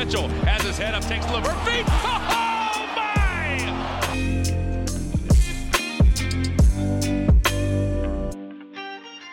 [0.00, 1.84] Mitchell has his head up, takes Levert feet.
[2.72, 3.58] Oh my!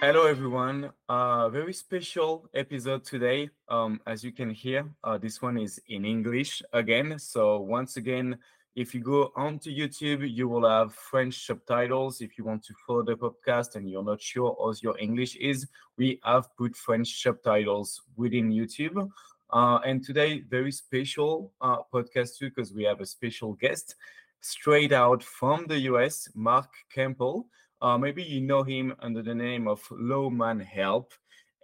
[0.02, 0.90] Hello, everyone.
[1.08, 3.50] Uh, very special episode today.
[3.70, 7.18] Um, as you can hear, uh, this one is in English again.
[7.18, 8.38] So once again,
[8.76, 12.20] if you go onto YouTube, you will have French subtitles.
[12.20, 15.66] If you want to follow the podcast and you're not sure how your English is,
[15.98, 19.10] we have put French subtitles within YouTube.
[19.52, 23.96] Uh, and today, very special uh, podcast too, because we have a special guest
[24.42, 27.48] straight out from the US, Marc Campbell.
[27.82, 31.14] Uh, maybe you know him under the name of Low Man Help.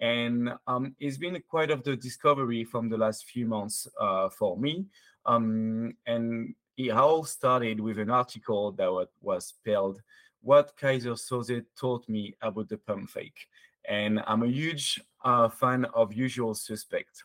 [0.01, 4.57] And um, it's been quite of the discovery from the last few months uh, for
[4.57, 4.85] me.
[5.25, 10.01] Um, and it all started with an article that was spelled
[10.41, 13.47] what Keyser Söze taught me about the pump fake.
[13.87, 17.23] And I'm a huge uh, fan of Usual Suspect.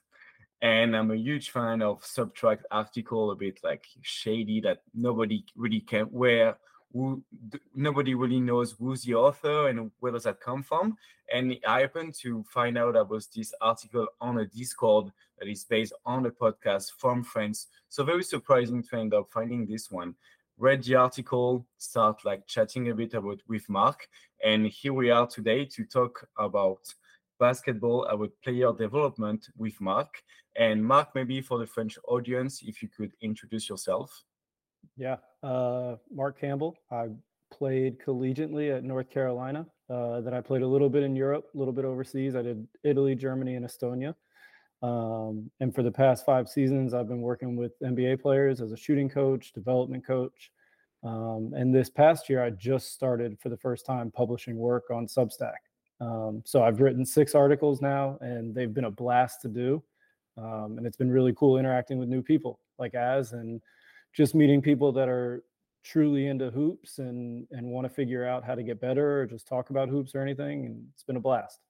[0.61, 5.81] And I'm a huge fan of Substack article, a bit like shady that nobody really
[5.81, 6.57] can where
[6.93, 7.23] who
[7.75, 10.97] nobody really knows who's the author and where does that come from.
[11.33, 15.93] And I happened to find out about this article on a Discord that is based
[16.07, 17.69] on a podcast from France.
[17.89, 20.15] So very surprising to end up finding this one.
[20.57, 24.09] Read the article, start like chatting a bit about with Marc,
[24.43, 26.81] and here we are today to talk about
[27.39, 30.23] basketball, about player development with Marc.
[30.59, 34.25] And Marc, maybe for the French audience, if you could introduce yourself.
[34.97, 36.77] Yeah, uh, Marc Campbell.
[36.91, 37.07] I
[37.51, 39.67] played collegiately at North Carolina.
[39.89, 42.35] Uh, then I played a little bit in Europe, a little bit overseas.
[42.35, 44.15] I did Italy, Germany, and Estonia.
[44.83, 48.77] Um, and for the past five seasons, I've been working with NBA players as a
[48.77, 50.51] shooting coach, development coach.
[51.05, 55.07] Um, and this past year, I just started for the first time publishing work on
[55.07, 55.55] Substack.
[56.01, 59.83] Um, so I've written six articles now, and they've been a blast to do.
[60.39, 63.61] Um, and it's been really cool interacting with new people like as and
[64.15, 65.43] just meeting people that are
[65.85, 69.47] truly into hoops and and want to figure out how to get better or just
[69.47, 71.61] talk about hoops or anything and it's been a blast.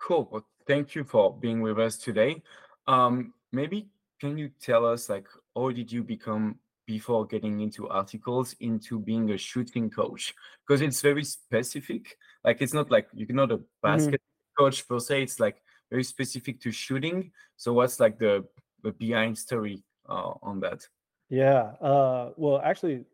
[0.00, 0.28] Cool.
[0.30, 2.42] Well thank you for being with us today.
[2.86, 3.88] Um maybe
[4.20, 5.26] can you tell us like
[5.56, 10.34] how did you become before getting into articles into being a shooting coach?
[10.66, 12.18] Because it's very specific.
[12.44, 13.64] Like it's not like you're not a mm-hmm.
[13.82, 14.64] basket mm-hmm.
[14.64, 15.22] coach per se.
[15.22, 15.62] It's like
[15.94, 17.18] very specific to shooting
[17.62, 18.34] so what's like the
[18.84, 19.78] the behind story
[20.08, 20.80] uh, on that
[21.28, 21.72] yeah.
[21.80, 23.04] Uh, well, actually,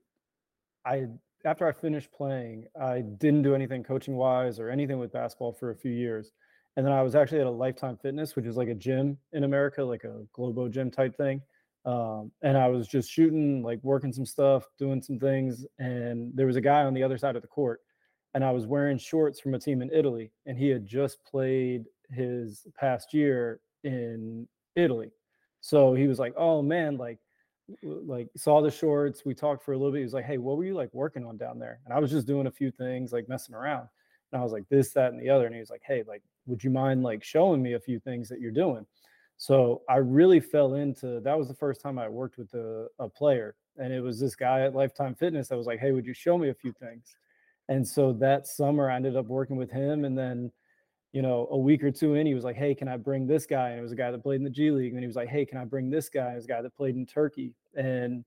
[0.84, 1.06] I
[1.44, 5.70] after I finished playing, I didn't do anything coaching wise or anything with basketball for
[5.70, 6.32] a few years.
[6.76, 9.44] And then I was actually at a Lifetime Fitness, which is like a gym in
[9.44, 11.40] America, like a Globo gym type thing.
[11.86, 15.64] Um, and I was just shooting, like working some stuff, doing some things.
[15.78, 17.80] And there was a guy on the other side of the court,
[18.34, 21.86] and I was wearing shorts from a team in Italy, and he had just played
[22.12, 25.10] his past year in Italy.
[25.60, 27.18] So he was like, "Oh man, like
[27.82, 29.24] like saw the shorts.
[29.24, 29.98] We talked for a little bit.
[29.98, 32.10] He was like, "Hey, what were you like working on down there?" And I was
[32.10, 33.88] just doing a few things, like messing around.
[34.32, 36.22] And I was like, "This, that, and the other." And he was like, "Hey, like,
[36.46, 38.86] would you mind like showing me a few things that you're doing?"
[39.36, 41.20] So I really fell into.
[41.20, 44.36] That was the first time I worked with a, a player, and it was this
[44.36, 47.16] guy at Lifetime Fitness that was like, "Hey, would you show me a few things?"
[47.68, 50.52] And so that summer, I ended up working with him, and then
[51.12, 53.46] you know, a week or two in, he was like, Hey, can I bring this
[53.46, 53.70] guy?
[53.70, 54.92] And it was a guy that played in the G League.
[54.92, 56.32] And he was like, Hey, can I bring this guy?
[56.32, 57.54] It was a guy that played in Turkey.
[57.76, 58.24] And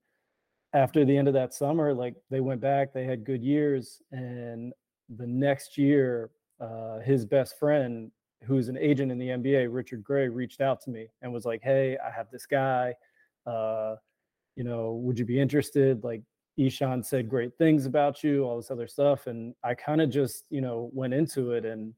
[0.74, 4.02] after the end of that summer, like they went back, they had good years.
[4.12, 4.74] And
[5.16, 8.12] the next year, uh, his best friend,
[8.44, 11.62] who's an agent in the NBA, Richard Gray, reached out to me and was like,
[11.64, 12.94] Hey, I have this guy.
[13.46, 13.96] Uh,
[14.56, 16.04] you know, would you be interested?
[16.04, 16.22] Like,
[16.56, 19.26] Ishan said great things about you, all this other stuff.
[19.26, 21.66] And I kind of just, you know, went into it.
[21.66, 21.96] And,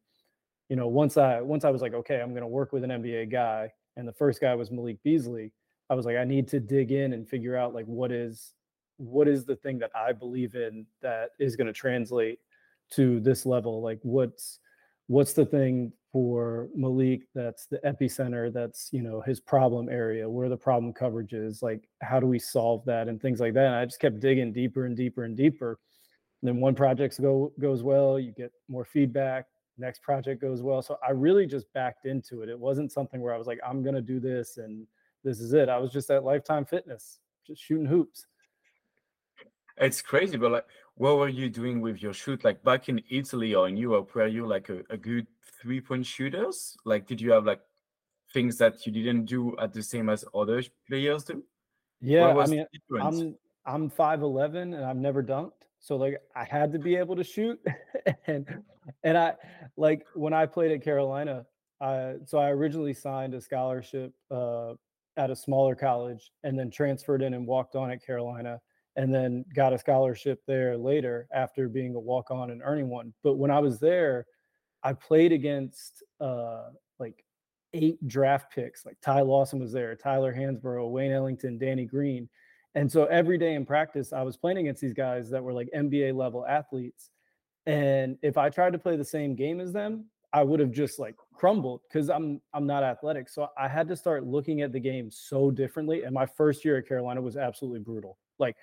[0.69, 3.31] you know, once I once I was like, okay, I'm gonna work with an NBA
[3.31, 5.51] guy, and the first guy was Malik Beasley,
[5.89, 8.53] I was like, I need to dig in and figure out like what is
[8.97, 12.39] what is the thing that I believe in that is going to translate
[12.91, 13.81] to this level?
[13.81, 14.59] Like what's
[15.07, 20.49] what's the thing for Malik that's the epicenter, that's you know his problem area, where
[20.49, 23.67] the problem coverage is, like how do we solve that and things like that.
[23.67, 25.79] And I just kept digging deeper and deeper and deeper.
[26.41, 29.45] And then one project go goes well, you get more feedback.
[29.77, 30.81] Next project goes well.
[30.81, 32.49] So I really just backed into it.
[32.49, 34.87] It wasn't something where I was like, I'm gonna do this and
[35.23, 35.69] this is it.
[35.69, 38.27] I was just at Lifetime Fitness, just shooting hoops.
[39.77, 42.45] It's crazy, but like, what were you doing with your shoot?
[42.45, 45.27] Like back in Italy or in Europe, were you like a, a good
[45.61, 46.77] three point shooters?
[46.85, 47.59] Like, did you have like
[48.33, 51.43] things that you didn't do at the same as other players do?
[51.99, 52.65] Yeah, I mean,
[53.01, 53.35] I'm
[53.65, 57.23] I'm five eleven and I've never dunked, so like I had to be able to
[57.23, 57.59] shoot,
[58.27, 58.47] and
[59.03, 59.35] and I
[59.77, 61.45] like when I played at Carolina,
[61.79, 64.73] uh, so I originally signed a scholarship uh,
[65.15, 68.59] at a smaller college and then transferred in and walked on at Carolina
[68.95, 73.13] and then got a scholarship there later after being a walk on and earning one.
[73.21, 74.25] But when I was there,
[74.81, 77.23] I played against uh, like
[77.75, 78.87] eight draft picks.
[78.87, 82.27] Like Ty Lawson was there, Tyler Hansbrough, Wayne Ellington, Danny Green.
[82.75, 85.69] And so every day in practice, I was playing against these guys that were like
[85.75, 87.09] NBA level athletes.
[87.65, 90.99] And if I tried to play the same game as them, I would have just
[90.99, 93.29] like crumbled because I'm I'm not athletic.
[93.29, 96.03] So I had to start looking at the game so differently.
[96.03, 98.17] And my first year at Carolina was absolutely brutal.
[98.37, 98.57] Like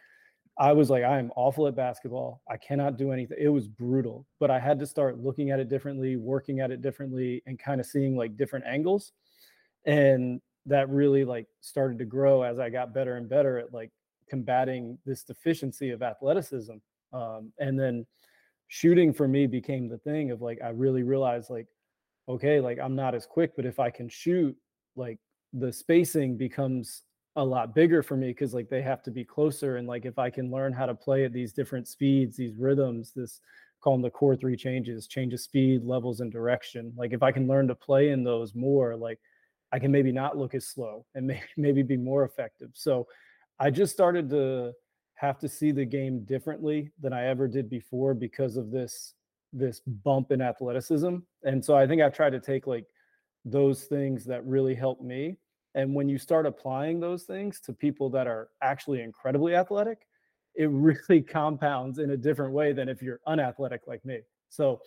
[0.58, 2.42] I was like, I am awful at basketball.
[2.48, 3.38] I cannot do anything.
[3.40, 6.82] It was brutal, but I had to start looking at it differently, working at it
[6.82, 9.12] differently, and kind of seeing like different angles.
[9.86, 13.90] And that really like started to grow as I got better and better at like
[14.32, 16.76] combating this deficiency of athleticism.
[17.12, 18.06] Um, and then
[18.68, 21.66] shooting for me became the thing of like I really realized like,
[22.30, 24.56] okay, like I'm not as quick, but if I can shoot,
[24.96, 25.18] like
[25.52, 27.02] the spacing becomes
[27.36, 30.18] a lot bigger for me because like they have to be closer and like if
[30.18, 33.40] i can learn how to play at these different speeds these rhythms this
[33.80, 37.32] call them the core three changes change of speed levels and direction like if i
[37.32, 39.18] can learn to play in those more like
[39.72, 43.06] i can maybe not look as slow and may, maybe be more effective so
[43.62, 44.72] i just started to
[45.14, 49.14] have to see the game differently than i ever did before because of this
[49.52, 52.86] this bump in athleticism and so i think i've tried to take like
[53.44, 55.36] those things that really helped me
[55.74, 60.06] and when you start applying those things to people that are actually incredibly athletic,
[60.54, 64.20] it really compounds in a different way than if you're unathletic like me.
[64.48, 64.80] So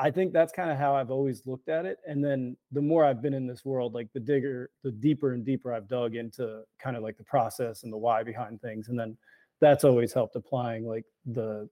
[0.00, 1.98] I think that's kind of how I've always looked at it.
[2.06, 5.44] And then the more I've been in this world, like the digger, the deeper and
[5.44, 8.88] deeper I've dug into kind of like the process and the why behind things.
[8.88, 9.16] And then
[9.60, 11.68] that's always helped applying like the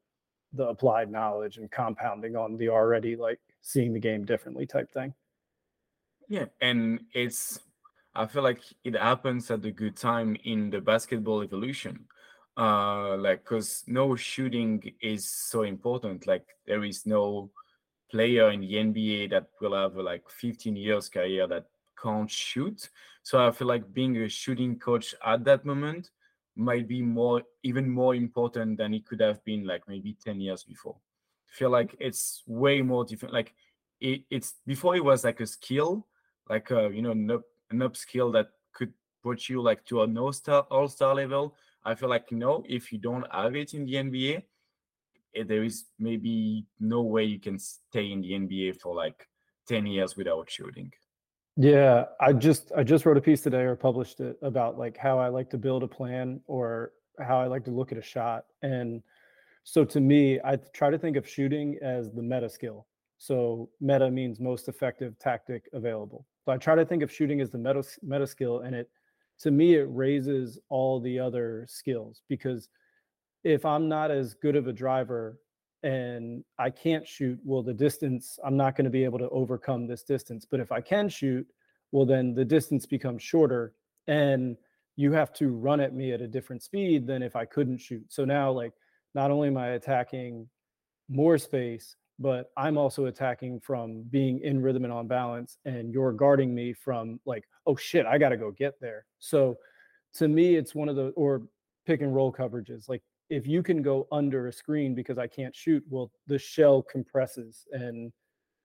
[0.53, 5.15] the applied knowledge and compounding on the already like seeing the game differently type thing.
[6.29, 7.61] Yeah, and it's
[8.15, 12.07] I feel like it happens at a good time in the basketball evolution.
[12.57, 16.27] Uh, like, cause no shooting is so important.
[16.27, 17.51] Like, there is no
[18.11, 21.67] player in the NBA that will have like 15 years career that
[22.01, 22.89] can't shoot.
[23.23, 26.11] So I feel like being a shooting coach at that moment
[26.55, 30.65] might be more, even more important than it could have been like maybe 10 years
[30.65, 30.97] before.
[31.51, 33.35] I feel like it's way more different.
[33.35, 33.55] Like,
[34.01, 36.07] it, it's before it was like a skill,
[36.49, 38.93] like a, you know, no, an upskill that could
[39.23, 41.55] put you like to a all-star all-star level.
[41.85, 44.43] I feel like no, if you don't have it in the NBA,
[45.37, 49.29] Eh, there is maybe no way you can stay in the NBA for like
[49.69, 50.93] 10 years without shooting.
[51.57, 55.19] Yeah, I just I just wrote a piece today or published it about like how
[55.19, 58.45] I like to build a plan or how I like to look at a shot.
[58.63, 59.03] And
[59.65, 62.87] so to me, I try to think of shooting as the meta skill.
[63.19, 66.27] So meta means most effective tactic available.
[66.45, 68.91] So I try to think of shooting as the meta, meta skill, and it
[69.39, 72.69] to me it raises all the other skills because
[73.47, 75.39] if I'm not as good of a driver
[75.85, 79.87] and I can't shoot, well, the distance I'm not going to be able to overcome
[79.87, 80.45] this distance.
[80.45, 81.47] But if I can shoot,
[81.93, 83.73] well, then the distance becomes shorter,
[84.09, 84.57] and
[84.97, 88.05] you have to run at me at a different speed than if I couldn't shoot.
[88.09, 88.73] So now, like,
[89.15, 90.49] not only am I attacking
[91.09, 96.13] more space, but I'm also attacking from being in rhythm and on balance, and you're
[96.13, 99.07] guarding me from like, oh shit, I got to go get there.
[99.21, 99.57] So
[100.15, 101.43] to me, it's one of the or
[101.87, 102.89] pick and roll coverages.
[102.89, 106.83] Like if you can go under a screen because I can't shoot, well, the shell
[106.83, 108.13] compresses and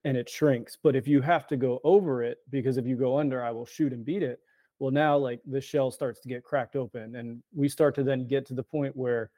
[0.04, 0.78] and it shrinks.
[0.82, 3.66] But if you have to go over it because if you go under, I will
[3.66, 4.40] shoot and beat it.
[4.80, 8.28] Well, now like the shell starts to get cracked open, and we start to then
[8.28, 9.30] get to the point where,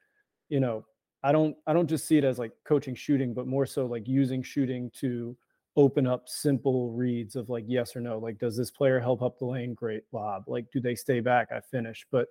[0.47, 0.85] you know,
[1.21, 4.07] I don't I don't just see it as like coaching shooting, but more so like
[4.07, 5.35] using shooting to
[5.75, 8.19] open up simple reads of like yes or no.
[8.19, 9.73] Like, does this player help up the lane?
[9.73, 10.43] Great lob.
[10.47, 11.49] Like, do they stay back?
[11.51, 12.05] I finish.
[12.11, 12.27] But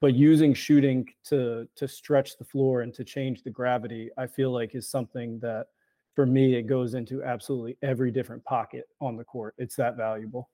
[0.00, 4.50] but using shooting to to stretch the floor and to change the gravity, I feel
[4.50, 5.66] like is something that
[6.14, 9.54] for me it goes into absolutely every different pocket on the court.
[9.58, 10.50] It's that valuable.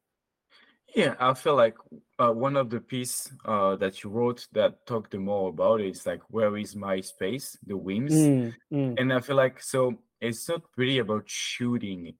[0.95, 1.77] Yeah, I feel like
[2.19, 6.05] uh, one of the piece uh, that you wrote that talked more about it is
[6.05, 9.01] like where is my space, the wings, mm, mm.
[9.01, 12.15] and I feel like so it's not really about shooting,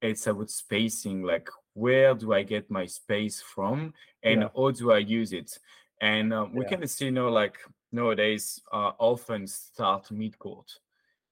[0.00, 1.24] it's about spacing.
[1.24, 3.92] Like where do I get my space from,
[4.22, 4.48] and yeah.
[4.56, 5.58] how do I use it?
[6.00, 6.76] And um, we yeah.
[6.76, 7.56] can see, you know, like
[7.92, 10.70] nowadays, uh, often start mid court,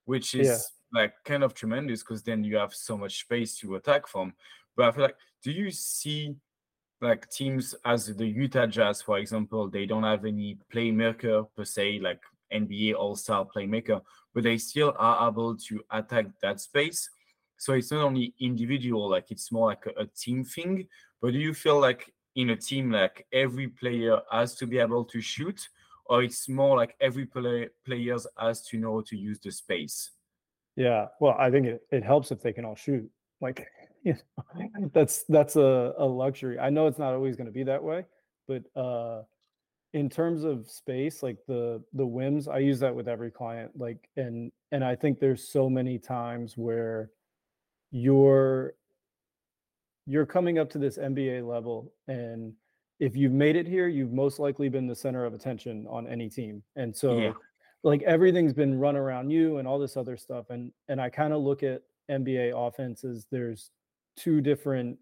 [0.04, 1.00] which is yeah.
[1.00, 4.32] like kind of tremendous because then you have so much space to attack from.
[4.76, 6.36] But I feel like, do you see
[7.00, 12.00] like teams as the Utah Jazz, for example, they don't have any playmaker per se,
[12.00, 12.20] like
[12.52, 14.00] NBA All Star playmaker,
[14.32, 17.10] but they still are able to attack that space.
[17.58, 20.88] So it's not only individual, like it's more like a, a team thing.
[21.20, 25.04] But do you feel like in a team like every player has to be able
[25.04, 25.68] to shoot,
[26.06, 30.10] or it's more like every play, players has to know to use the space?
[30.76, 33.08] Yeah, well, I think it, it helps if they can all shoot.
[33.40, 33.66] Like,
[34.04, 36.58] you know, that's that's a, a luxury.
[36.58, 38.04] I know it's not always going to be that way,
[38.48, 39.22] but uh,
[39.92, 43.70] in terms of space, like the the whims, I use that with every client.
[43.76, 47.10] Like, and and I think there's so many times where
[47.92, 48.74] you're
[50.06, 52.52] you're coming up to this NBA level, and
[53.00, 56.28] if you've made it here, you've most likely been the center of attention on any
[56.28, 57.18] team, and so.
[57.18, 57.32] Yeah.
[57.86, 61.34] Like everything's been run around you and all this other stuff, and and I kind
[61.34, 63.26] of look at NBA offenses.
[63.30, 63.72] There's
[64.16, 64.98] two different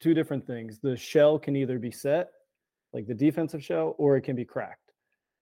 [0.00, 0.78] two different things.
[0.78, 2.30] The shell can either be set,
[2.92, 4.92] like the defensive shell, or it can be cracked.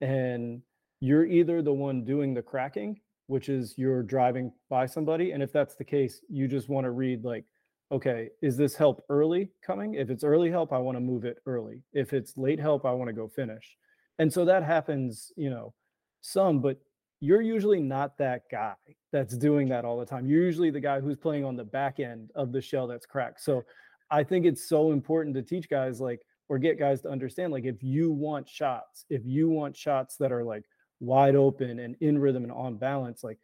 [0.01, 0.61] And
[0.99, 5.31] you're either the one doing the cracking, which is you're driving by somebody.
[5.31, 7.45] And if that's the case, you just want to read like,
[7.91, 9.95] okay, is this help early coming?
[9.95, 11.83] If it's early help, I want to move it early.
[11.93, 13.77] If it's late help, I want to go finish.
[14.19, 15.73] And so that happens, you know,
[16.21, 16.77] some, but
[17.21, 18.75] you're usually not that guy
[19.11, 20.27] that's doing that all the time.
[20.27, 23.41] You're usually the guy who's playing on the back end of the shell that's cracked.
[23.41, 23.63] So
[24.11, 27.65] I think it's so important to teach guys like or get guys to understand like
[27.65, 30.63] if you want shots, if you want shots that are like
[30.99, 33.37] wide open and in rhythm and on balance, like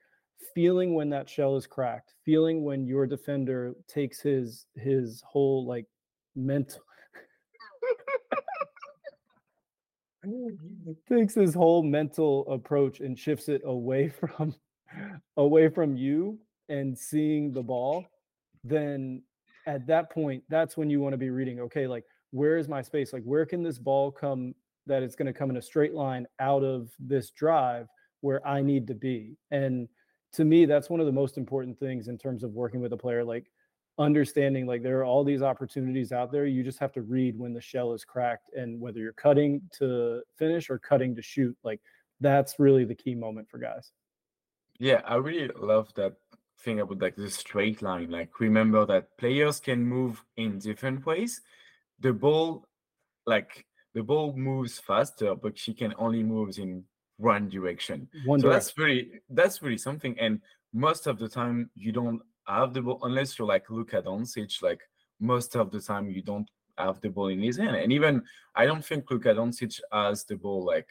[0.53, 5.85] feeling when that shell is cracked, feeling when your defender takes his his whole like
[6.35, 6.81] mental
[11.09, 14.55] takes his whole mental approach and shifts it away from
[15.37, 16.39] away from you
[16.69, 18.05] and seeing the ball,
[18.63, 19.21] then
[19.67, 22.81] at that point, that's when you want to be reading, okay, like where is my
[22.81, 23.13] space?
[23.13, 24.53] Like where can this ball come
[24.87, 27.87] that it's going to come in a straight line out of this drive
[28.21, 29.37] where I need to be?
[29.51, 29.87] And
[30.35, 32.97] to me, that's one of the most important things in terms of working with a
[32.97, 33.23] player.
[33.23, 33.51] Like
[33.97, 37.53] understanding like there are all these opportunities out there you just have to read when
[37.53, 41.79] the shell is cracked and whether you're cutting to finish or cutting to shoot like
[42.19, 43.93] that's really the key moment for guys
[44.79, 46.15] Yeah, I really love that
[46.59, 48.09] thing about like the straight line.
[48.09, 51.41] Like remember that players can move in different ways.
[51.99, 52.65] The ball,
[53.25, 56.83] like the ball moves faster, but she can only move in
[57.17, 58.07] one direction.
[58.25, 60.17] one so direction that's really that's really something.
[60.19, 60.41] And
[60.73, 64.61] most of the time you don't have the ball unless you're like Luka Doncic.
[64.61, 64.81] Like
[65.19, 67.75] most of the time you don't have the ball in his hand.
[67.75, 68.23] And even
[68.55, 70.89] I don't think Luka Doncic has the ball like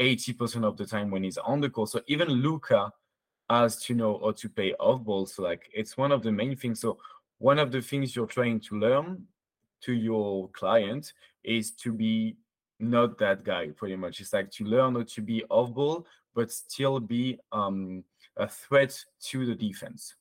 [0.00, 1.90] 80% of the time when he's on the court.
[1.90, 2.90] So even Luka
[3.48, 5.26] has to know how to play off ball.
[5.26, 6.80] So like it's one of the main things.
[6.80, 6.98] So
[7.38, 9.26] one of the things you're trying to learn
[9.82, 11.12] to your client
[11.42, 12.36] is to be
[12.80, 14.20] not that guy pretty much.
[14.20, 18.04] It's like to learn how to be off ball, but still be um
[18.36, 20.16] a threat to the defense.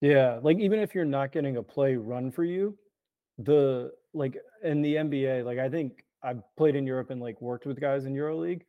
[0.00, 2.78] Yeah, like even if you're not getting a play run for you,
[3.38, 7.66] the like in the NBA, like I think I've played in Europe and like worked
[7.66, 8.62] with guys in EuroLeague.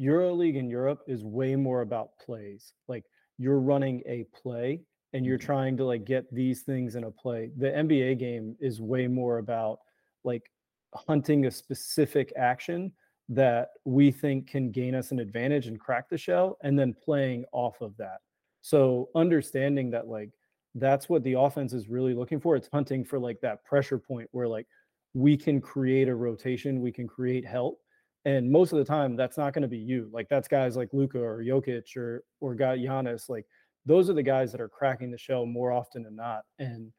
[0.00, 2.74] EuroLeague in Europe is way more about plays.
[2.88, 3.04] Like
[3.38, 4.82] you're running a play
[5.12, 5.42] and you're Mhm.
[5.42, 7.50] trying to like get these things in a play.
[7.56, 9.80] The NBA game is way more about
[10.24, 10.50] like
[10.96, 12.92] hunting a specific action
[13.28, 17.44] that we think can gain us an advantage and crack the shell and then playing
[17.52, 18.18] off of that.
[18.62, 20.30] So understanding that like
[20.74, 22.56] that's what the offense is really looking for.
[22.56, 24.66] It's hunting for like that pressure point where like
[25.14, 27.80] we can create a rotation, we can create help.
[28.24, 30.10] And most of the time that's not going to be you.
[30.12, 33.28] Like that's guys like Luka or Jokic or or guy Giannis.
[33.28, 33.46] Like
[33.86, 36.42] those are the guys that are cracking the shell more often than not.
[36.58, 36.92] And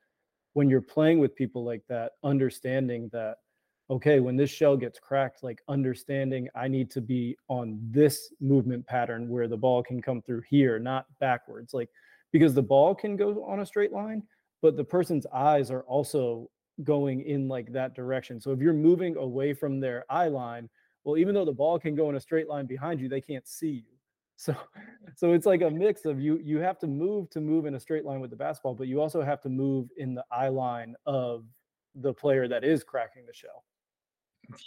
[0.53, 3.35] when you're playing with people like that, understanding that
[3.89, 8.85] okay, when this shell gets cracked, like understanding I need to be on this movement
[8.85, 11.73] pattern where the ball can come through here, not backwards.
[11.73, 11.89] Like
[12.31, 14.23] because the ball can go on a straight line,
[14.61, 16.49] but the person's eyes are also
[16.83, 18.41] going in like that direction.
[18.41, 20.69] So if you're moving away from their eye line,
[21.03, 23.47] well, even though the ball can go in a straight line behind you, they can't
[23.47, 23.83] see you.
[24.39, 24.55] So
[25.15, 27.79] so it's like a mix of you you have to move to move in a
[27.79, 30.93] straight line with the basketball, but you also have to move in the eye line
[31.07, 31.45] of
[31.95, 33.63] the player that is cracking the shell.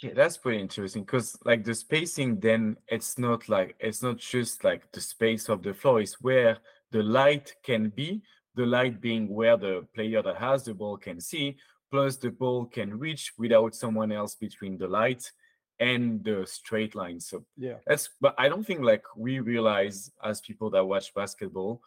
[0.01, 4.63] Yeah, that's pretty interesting because like the spacing then it's not like it's not just
[4.63, 6.57] like the space of the floor, it's where
[6.91, 8.21] the light can be,
[8.55, 11.57] the light being where the player that has the ball can see,
[11.89, 15.31] plus the ball can reach without someone else between the light
[15.79, 17.19] and the straight line.
[17.19, 17.77] So Yeah.
[17.87, 21.81] that's but I don't think like we realize as people that watch basketball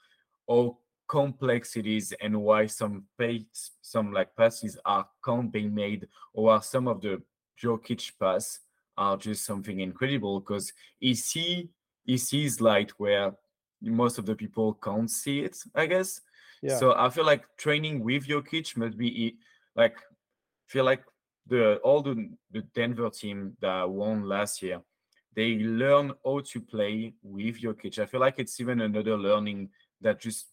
[0.49, 6.09] how complex it is and why some pace some like passes are can't be made
[6.33, 7.23] or are some of the
[7.63, 8.61] Jokic pass
[8.97, 11.69] are just something incredible because he see
[12.05, 13.33] he sees light where
[13.81, 16.21] most of the people can't see it, I guess.
[16.63, 16.79] Yeah.
[16.79, 19.37] So I feel like training with Jokic must be
[19.77, 19.97] like
[20.67, 21.05] feel like
[21.47, 24.81] the all the, the Denver team that won last year,
[25.35, 27.99] they learn how to play with Jokic.
[27.99, 29.71] I feel like it's even another learning
[30.01, 30.47] that just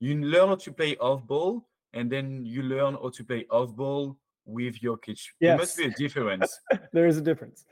[0.00, 3.74] you learn how to play off ball, and then you learn how to play off
[3.74, 5.08] ball with Jokic.
[5.08, 5.26] Yes.
[5.40, 6.58] There must be a difference.
[6.92, 7.64] there is a difference.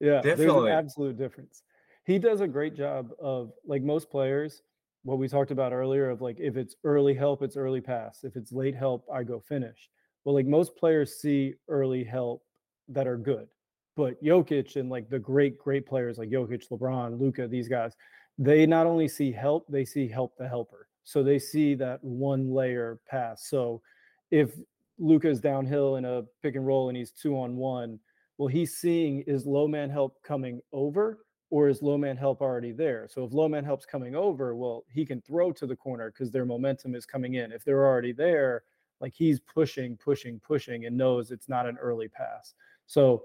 [0.00, 0.46] Yeah, Definitely.
[0.46, 1.62] there's an absolute difference.
[2.04, 4.62] He does a great job of like most players,
[5.02, 8.20] what we talked about earlier of like if it's early help, it's early pass.
[8.24, 9.88] If it's late help, I go finish.
[10.24, 12.42] Well, like most players see early help
[12.88, 13.48] that are good.
[13.96, 17.92] But Jokic and like the great, great players like Jokic, LeBron, Luka, these guys,
[18.38, 20.88] they not only see help, they see help the helper.
[21.04, 23.48] So they see that one layer pass.
[23.48, 23.82] So
[24.30, 24.50] if
[24.98, 27.98] Luka's downhill in a pick and roll and he's two on one,
[28.36, 32.72] well, he's seeing is low man help coming over or is low man help already
[32.72, 33.08] there?
[33.10, 36.30] So if low man help's coming over, well, he can throw to the corner because
[36.30, 37.52] their momentum is coming in.
[37.52, 38.64] If they're already there,
[39.00, 42.54] like he's pushing, pushing, pushing, and knows it's not an early pass.
[42.86, 43.24] So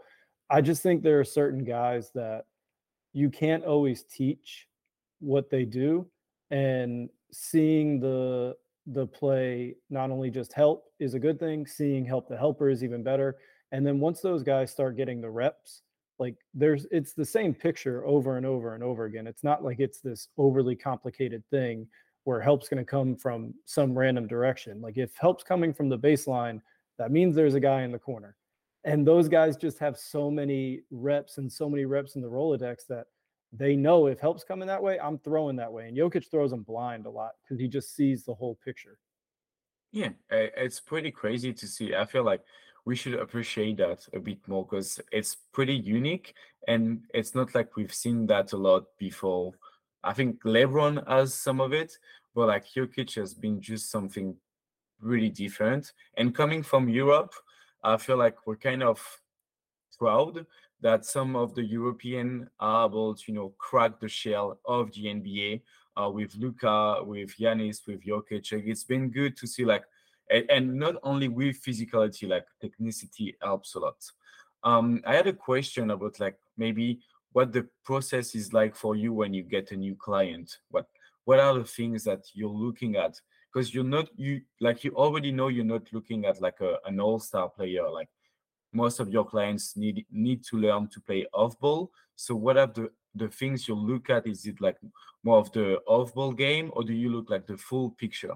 [0.49, 2.45] I just think there are certain guys that
[3.11, 4.67] you can't always teach
[5.19, 6.07] what they do.
[6.51, 12.27] And seeing the the play not only just help is a good thing, seeing help
[12.27, 13.37] the helper is even better.
[13.71, 15.81] And then once those guys start getting the reps,
[16.19, 19.27] like there's it's the same picture over and over and over again.
[19.27, 21.87] It's not like it's this overly complicated thing
[22.25, 24.81] where help's going to come from some random direction.
[24.81, 26.61] Like if help's coming from the baseline,
[26.97, 28.35] that means there's a guy in the corner.
[28.85, 32.85] And those guys just have so many reps and so many reps in the Rolodex
[32.89, 33.07] that
[33.55, 35.87] they know if help's coming that way, I'm throwing that way.
[35.87, 38.97] And Jokic throws them blind a lot because he just sees the whole picture.
[39.91, 41.93] Yeah, it's pretty crazy to see.
[41.95, 42.41] I feel like
[42.85, 46.33] we should appreciate that a bit more because it's pretty unique
[46.67, 49.53] and it's not like we've seen that a lot before
[50.03, 51.97] I think LeBron has some of it,
[52.35, 54.35] but like Jokic has been just something
[54.99, 55.93] really different.
[56.15, 57.33] And coming from Europe,
[57.83, 59.01] I feel like we're kind of
[59.97, 60.45] proud
[60.83, 65.05] that some of the European are able to, you know, crack the shell of the
[65.05, 65.61] NBA
[65.99, 68.51] uh, with Luka, with Giannis, with Jokic.
[68.51, 69.85] It's been good to see like,
[70.29, 73.97] and, and not only with physicality, like technicity helps a lot.
[74.63, 76.99] Um, I had a question about like maybe
[77.33, 80.87] what the process is like for you when you get a new client what
[81.25, 83.19] what are the things that you're looking at
[83.51, 86.99] because you're not you like you already know you're not looking at like a, an
[86.99, 88.09] all-star player like
[88.73, 92.67] most of your clients need need to learn to play off ball so what are
[92.67, 94.77] the the things you look at is it like
[95.23, 98.33] more of the off ball game or do you look like the full picture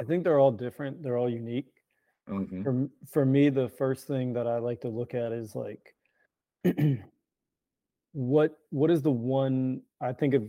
[0.00, 1.72] i think they're all different they're all unique
[2.28, 2.62] mm-hmm.
[2.62, 5.94] for, for me the first thing that i like to look at is like
[8.14, 10.44] what what is the one I think of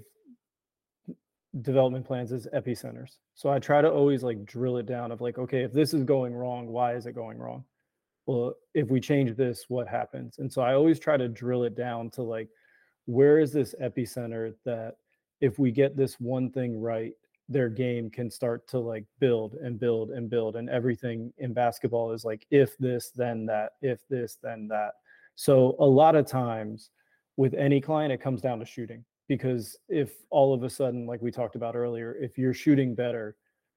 [1.62, 3.18] development plans as epicenters.
[3.34, 6.04] So I try to always like drill it down of like, okay, if this is
[6.04, 7.64] going wrong, why is it going wrong?
[8.26, 10.40] Well, if we change this, what happens?
[10.40, 12.50] And so I always try to drill it down to like,
[13.06, 14.96] where is this epicenter that
[15.42, 17.14] if we get this one thing right,
[17.48, 20.56] their game can start to like build and build and build.
[20.56, 24.94] And everything in basketball is like, if this, then that, if this, then that.
[25.36, 26.90] So a lot of times
[27.38, 31.22] with any client, it comes down to shooting because if all of a sudden, like
[31.22, 33.36] we talked about earlier, if you're shooting better,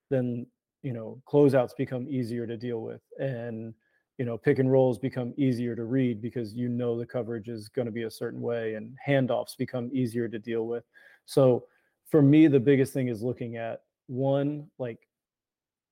[0.09, 0.47] then
[0.83, 3.75] you know closeouts become easier to deal with and
[4.19, 7.69] you know pick and rolls become easier to read because you know the coverage is
[7.69, 10.85] going to be a certain way and handoffs become easier to deal with.
[11.25, 11.65] So
[12.11, 14.99] for me the biggest thing is looking at one like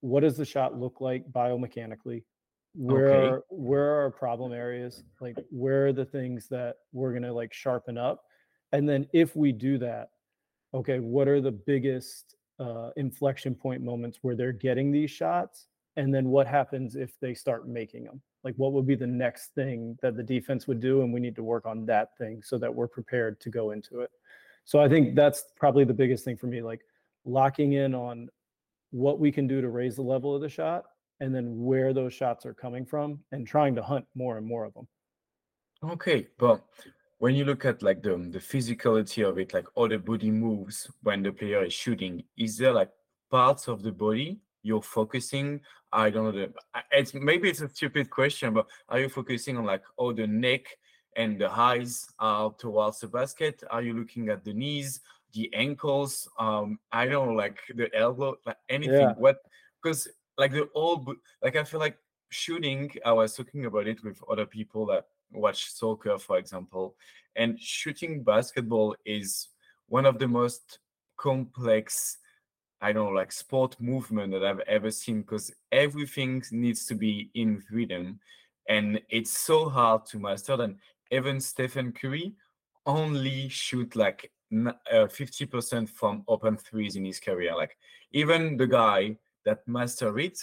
[0.01, 2.25] what does the shot look like biomechanically?
[2.75, 3.29] Where okay.
[3.29, 5.05] are where are our problem areas?
[5.21, 8.25] Like where are the things that we're going to like sharpen up?
[8.73, 10.11] And then if we do that
[10.75, 16.15] okay what are the biggest uh, inflection point moments where they're getting these shots and
[16.15, 19.99] then what happens if they start making them like what would be the next thing
[20.03, 22.75] that the defense would do and we need to work on that thing so that
[22.75, 24.11] we're prepared to go into it
[24.65, 26.83] so i think that's probably the biggest thing for me like
[27.25, 28.29] locking in on
[28.91, 30.85] what we can do to raise the level of the shot
[31.21, 34.65] and then where those shots are coming from and trying to hunt more and more
[34.65, 34.87] of them.
[35.85, 36.65] Okay, but
[37.19, 40.31] when you look at like the um, the physicality of it, like all the body
[40.31, 42.91] moves when the player is shooting, is there like
[43.31, 45.61] parts of the body you're focusing?
[45.93, 46.33] I don't know.
[46.33, 46.53] The,
[46.93, 50.67] it's maybe it's a stupid question, but are you focusing on like all the neck
[51.17, 53.63] and the eyes are towards the basket?
[53.71, 55.01] Are you looking at the knees,
[55.33, 56.29] the ankles?
[56.39, 59.01] Um, I don't know, like the elbow, like anything.
[59.01, 59.15] Yeah.
[59.17, 59.39] What?
[59.83, 61.09] Because like the old
[61.43, 61.99] like i feel like
[62.31, 66.95] shooting i was talking about it with other people that watch soccer for example
[67.37, 69.49] and shooting basketball is
[69.89, 70.79] one of the most
[71.17, 72.19] complex
[72.81, 77.31] I don't know, like sport movement that I've ever seen because everything needs to be
[77.35, 78.21] in rhythm.
[78.69, 80.61] And it's so hard to master.
[80.61, 80.77] And
[81.11, 82.35] even Stephen Curry
[82.85, 87.57] only shoot like uh, 50% from open threes in his career.
[87.57, 87.77] Like
[88.13, 90.39] even the guy that master it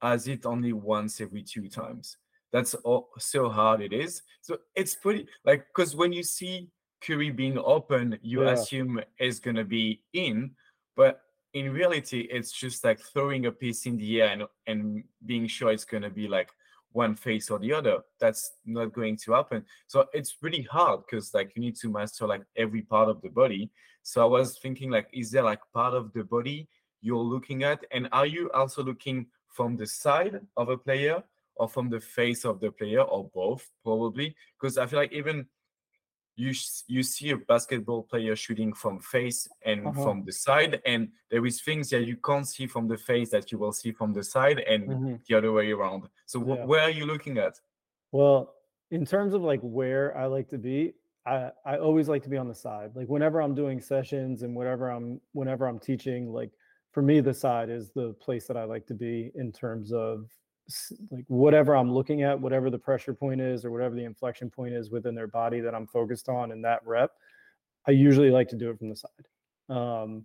[0.00, 2.16] has it only once every two times.
[2.52, 4.22] That's all, so hard it is.
[4.40, 6.68] So it's pretty like because when you see
[7.02, 8.52] Curry being open, you yeah.
[8.52, 10.52] assume it's gonna be in,
[10.96, 11.20] but
[11.54, 15.72] in reality, it's just like throwing a piece in the air and, and being sure
[15.72, 16.50] it's gonna be like
[16.92, 17.98] one face or the other.
[18.20, 19.64] That's not going to happen.
[19.86, 23.28] So it's really hard because like you need to master like every part of the
[23.28, 23.70] body.
[24.02, 26.68] So I was thinking like, is there like part of the body
[27.00, 31.22] you're looking at, and are you also looking from the side of a player
[31.56, 34.34] or from the face of the player or both probably?
[34.58, 35.46] Because I feel like even
[36.38, 36.54] you
[36.86, 40.02] you see a basketball player shooting from face and uh-huh.
[40.02, 43.50] from the side and there is things that you can't see from the face that
[43.50, 45.14] you will see from the side and mm-hmm.
[45.28, 46.64] the other way around so yeah.
[46.64, 47.54] where are you looking at
[48.12, 48.54] well
[48.92, 50.92] in terms of like where i like to be
[51.26, 54.54] i i always like to be on the side like whenever i'm doing sessions and
[54.54, 56.52] whatever i'm whenever i'm teaching like
[56.92, 60.30] for me the side is the place that i like to be in terms of
[61.10, 64.74] like whatever I'm looking at, whatever the pressure point is or whatever the inflection point
[64.74, 67.12] is within their body that I'm focused on in that rep,
[67.86, 69.10] I usually like to do it from the side.
[69.68, 70.24] Um,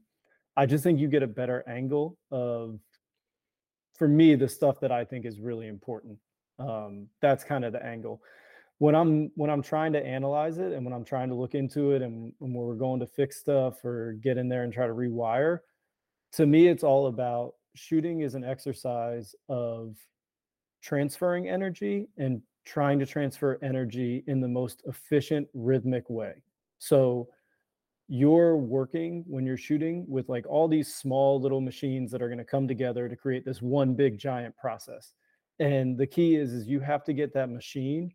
[0.56, 2.80] I just think you get a better angle of,
[3.98, 6.18] for me, the stuff that I think is really important.
[6.60, 8.22] Um, that's kind of the angle.
[8.80, 11.92] When I'm when I'm trying to analyze it and when I'm trying to look into
[11.92, 14.94] it and when we're going to fix stuff or get in there and try to
[14.94, 15.60] rewire,
[16.34, 19.96] to me, it's all about shooting is an exercise of
[20.84, 26.34] transferring energy and trying to transfer energy in the most efficient rhythmic way.
[26.78, 27.30] So
[28.10, 32.38] you're working when you're shooting with like all these small little machines that are going
[32.38, 35.14] to come together to create this one big giant process.
[35.60, 38.12] And the key is is you have to get that machine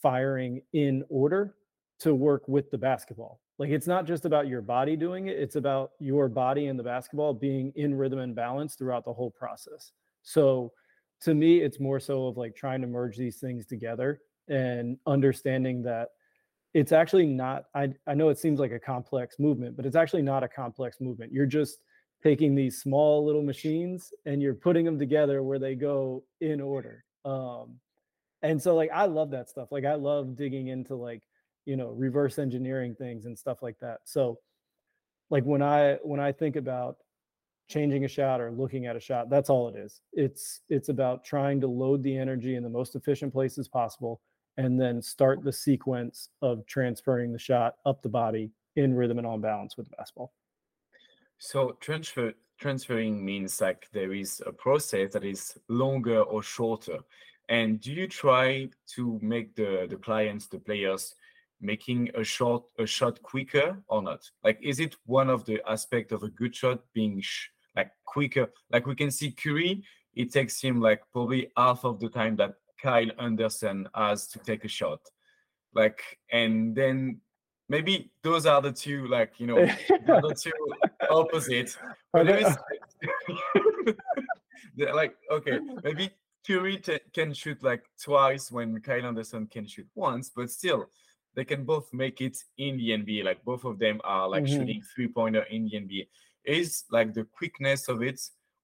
[0.00, 1.56] firing in order
[2.00, 3.40] to work with the basketball.
[3.58, 6.84] Like it's not just about your body doing it, it's about your body and the
[6.84, 9.92] basketball being in rhythm and balance throughout the whole process.
[10.22, 10.72] So
[11.22, 15.82] to me it's more so of like trying to merge these things together and understanding
[15.82, 16.08] that
[16.74, 20.22] it's actually not I, I know it seems like a complex movement but it's actually
[20.22, 21.32] not a complex movement.
[21.32, 21.78] You're just
[22.22, 27.04] taking these small little machines and you're putting them together where they go in order
[27.24, 27.76] um
[28.42, 31.22] and so like i love that stuff like i love digging into like
[31.64, 34.38] you know reverse engineering things and stuff like that so
[35.30, 36.96] like when i when i think about
[37.72, 40.00] changing a shot or looking at a shot that's all it is.
[40.12, 44.20] It's it's about trying to load the energy in the most efficient places possible
[44.56, 49.26] and then start the sequence of transferring the shot up the body in rhythm and
[49.26, 50.32] on balance with the basketball
[51.38, 56.98] so transfer transferring means like there is a process that is longer or shorter.
[57.48, 61.14] And do you try to make the the clients the players
[61.60, 64.30] making a shot a shot quicker or not?
[64.44, 68.50] Like is it one of the aspect of a good shot being sh- like quicker.
[68.70, 69.82] Like we can see Curry,
[70.14, 74.64] it takes him like probably half of the time that Kyle Anderson has to take
[74.64, 75.00] a shot.
[75.74, 77.20] Like, and then
[77.68, 80.52] maybe those are the two, like, you know, the two
[81.10, 81.78] opposites.
[82.12, 82.56] But there is,
[84.94, 86.10] like, okay, maybe
[86.46, 90.90] Curry t- can shoot like twice when Kyle Anderson can shoot once, but still,
[91.34, 93.24] they can both make it in the NBA.
[93.24, 94.58] Like both of them are like mm-hmm.
[94.58, 96.08] shooting three pointer in the NBA
[96.44, 98.20] is like the quickness of it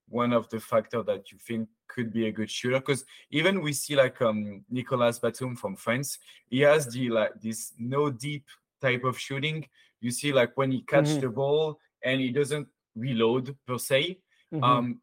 [0.09, 3.73] one of the factor that you think could be a good shooter because even we
[3.73, 8.43] see like um Nicolas Batum from France he has the like this no dip
[8.81, 9.67] type of shooting
[10.01, 11.21] you see like when he catch mm-hmm.
[11.21, 14.19] the ball and he doesn't reload per se
[14.53, 14.63] mm-hmm.
[14.63, 15.01] um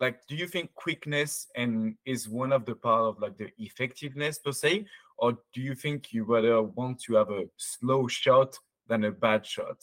[0.00, 4.38] like do you think quickness and is one of the part of like the effectiveness
[4.38, 4.84] per se
[5.18, 9.46] or do you think you rather want to have a slow shot than a bad
[9.46, 9.78] shot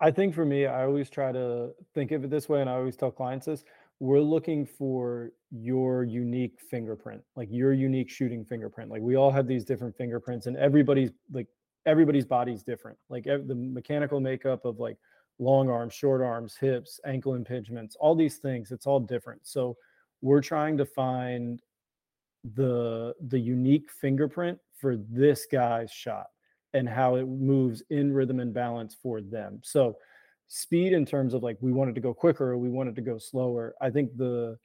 [0.00, 2.74] I think for me, I always try to think of it this way, and I
[2.74, 3.64] always tell clients this
[4.00, 8.90] we're looking for your unique fingerprint, like your unique shooting fingerprint.
[8.90, 11.46] Like we all have these different fingerprints, and everybody's like
[11.84, 12.96] everybody's body's different.
[13.10, 14.96] Like the mechanical makeup of like
[15.38, 19.46] long arms, short arms, hips, ankle impingements, all these things, it's all different.
[19.46, 19.76] So
[20.22, 21.60] we're trying to find
[22.54, 26.28] the the unique fingerprint for this guy's shot
[26.74, 29.60] and how it moves in rhythm and balance for them.
[29.62, 29.96] So
[30.48, 33.18] speed in terms of like we wanted to go quicker or we wanted to go
[33.18, 33.74] slower.
[33.80, 34.58] I think the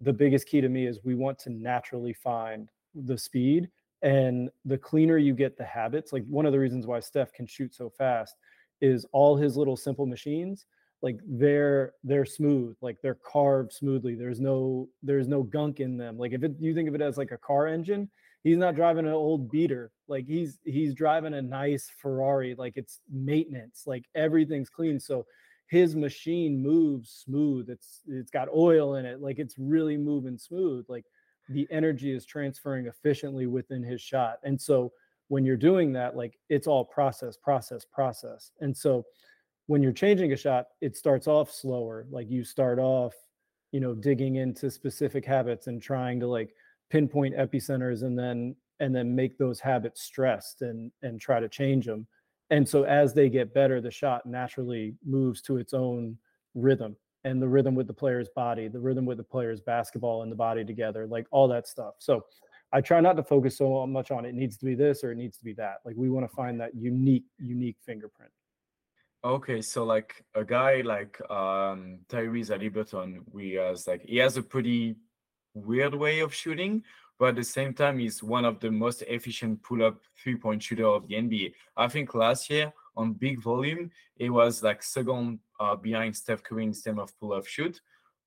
[0.00, 3.68] the biggest key to me is we want to naturally find the speed
[4.02, 7.46] and the cleaner you get the habits like one of the reasons why Steph can
[7.46, 8.34] shoot so fast
[8.80, 10.66] is all his little simple machines
[11.02, 16.18] like they're they're smooth like they're carved smoothly there's no there's no gunk in them
[16.18, 18.08] like if it, you think of it as like a car engine
[18.42, 23.00] he's not driving an old beater like he's he's driving a nice ferrari like it's
[23.10, 25.24] maintenance like everything's clean so
[25.68, 30.84] his machine moves smooth it's it's got oil in it like it's really moving smooth
[30.88, 31.04] like
[31.48, 34.92] the energy is transferring efficiently within his shot and so
[35.28, 39.04] when you're doing that like it's all process process process and so
[39.70, 42.04] when you're changing a shot, it starts off slower.
[42.10, 43.14] Like you start off,
[43.70, 46.56] you know, digging into specific habits and trying to like
[46.90, 51.86] pinpoint epicenters and then and then make those habits stressed and and try to change
[51.86, 52.06] them.
[52.50, 56.18] And so as they get better, the shot naturally moves to its own
[56.54, 60.32] rhythm and the rhythm with the player's body, the rhythm with the player's basketball and
[60.32, 61.94] the body together, like all that stuff.
[61.98, 62.24] So
[62.72, 65.16] I try not to focus so much on it needs to be this or it
[65.16, 65.76] needs to be that.
[65.84, 68.32] Like we want to find that unique, unique fingerprint.
[69.22, 74.42] Okay, so like a guy like um Tyrese Haliburton, we has like he has a
[74.42, 74.96] pretty
[75.66, 76.82] weird way of shooting,
[77.18, 81.06] but at the same time he's one of the most efficient pull-up three-point shooter of
[81.08, 81.52] the NBA.
[81.76, 86.64] I think last year on big volume, it was like second uh, behind Steph Curry
[86.64, 87.80] in terms of pull-up shoot.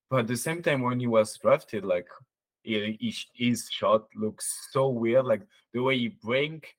[0.09, 2.07] But at the same time, when he was drafted, like
[2.61, 5.41] he, his shot looks so weird, like
[5.73, 6.75] the way he break,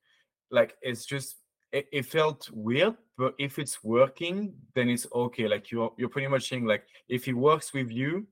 [0.51, 1.35] like it's just
[1.71, 6.27] it, it felt weird but if it's working then it's okay like you're you're pretty
[6.27, 8.25] much saying like if it works with you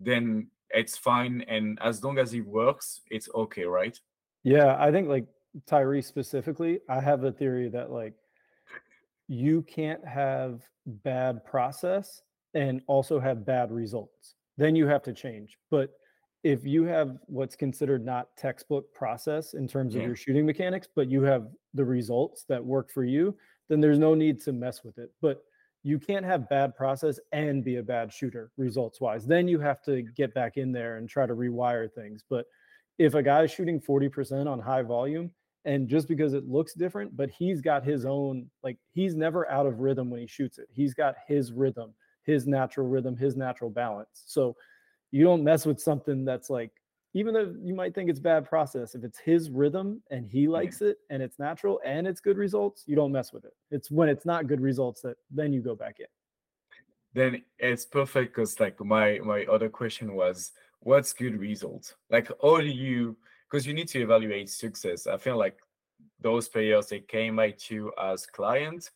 [0.00, 3.98] then it's fine and as long as it works it's okay right
[4.44, 5.26] yeah i think like
[5.66, 8.14] tyree specifically i have a theory that like
[9.28, 12.22] you can't have bad process
[12.54, 15.90] and also have bad results then you have to change but
[16.44, 20.06] if you have what's considered not textbook process in terms of Yeah.
[20.06, 23.36] your shooting mechanics, but you have the results that work for you,
[23.68, 25.10] then there's no need to mess with it.
[25.20, 25.42] But
[25.82, 29.26] you can't have bad process and be a bad shooter results wise.
[29.26, 32.24] Then you have to get back in there and try to rewire things.
[32.28, 32.46] But
[32.98, 35.30] if a guy's shooting 40% on high volume,
[35.64, 39.66] and just because it looks different, but he's got his own, like he's never out
[39.66, 40.68] of rhythm when he shoots it.
[40.72, 44.22] He's got his rhythm, his natural rhythm, his natural balance.
[44.26, 44.56] So
[45.10, 46.70] you don't mess with something that's like
[47.14, 50.82] even though you might think it's bad process if it's his rhythm and he likes
[50.82, 53.54] it and it's natural and it's good results you don't mess with it.
[53.70, 56.06] It's when it's not good results that then you go back in.
[57.14, 61.94] Then it's perfect because like my my other question was what's good results?
[62.10, 63.16] Like how do you
[63.50, 65.06] because you need to evaluate success.
[65.06, 65.58] I feel like
[66.20, 68.90] those players they came at you as client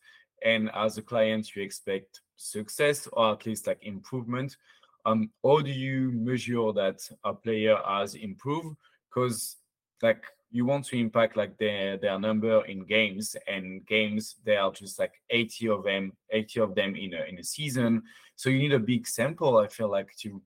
[0.45, 4.57] and as a client you expect success or at least like improvement
[5.05, 8.75] um how do you measure that a player has improved?
[9.09, 9.57] Because
[10.01, 14.71] like you want to impact like their their number in games and games there are
[14.71, 18.03] just like 80 of them 80 of them in a in a season.
[18.35, 20.41] So you need a big sample i feel like to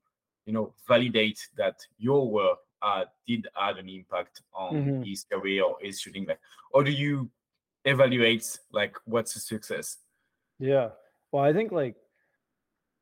[0.46, 5.06] you know validate that your work uh did add an impact on Mhm.
[5.06, 6.40] his career or his shooting like
[6.72, 7.30] or do you
[7.86, 9.98] evaluate like what's a success?
[10.60, 10.90] Yeah.
[11.32, 11.96] Well i think like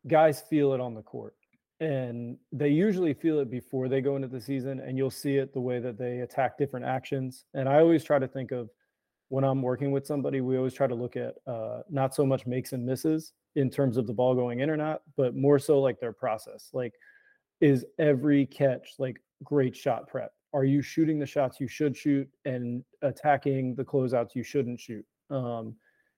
[0.08, 1.36] guys feel it on the court
[1.82, 5.54] and they usually feel it before they go into the season and you'll see it
[5.54, 8.70] the way that they attack different actions and i always try to think of
[9.28, 12.46] when i'm working with somebody we always try to look at uh, not so much
[12.46, 15.82] makes and misses in terms of the ball going in or not but more so
[15.82, 16.94] like their process like
[17.62, 20.32] is every catch like great shot prep?
[20.54, 25.06] Are you shooting the shots you should shoot and attacking the closeouts you shouldn't shoot?
[25.30, 25.76] Um,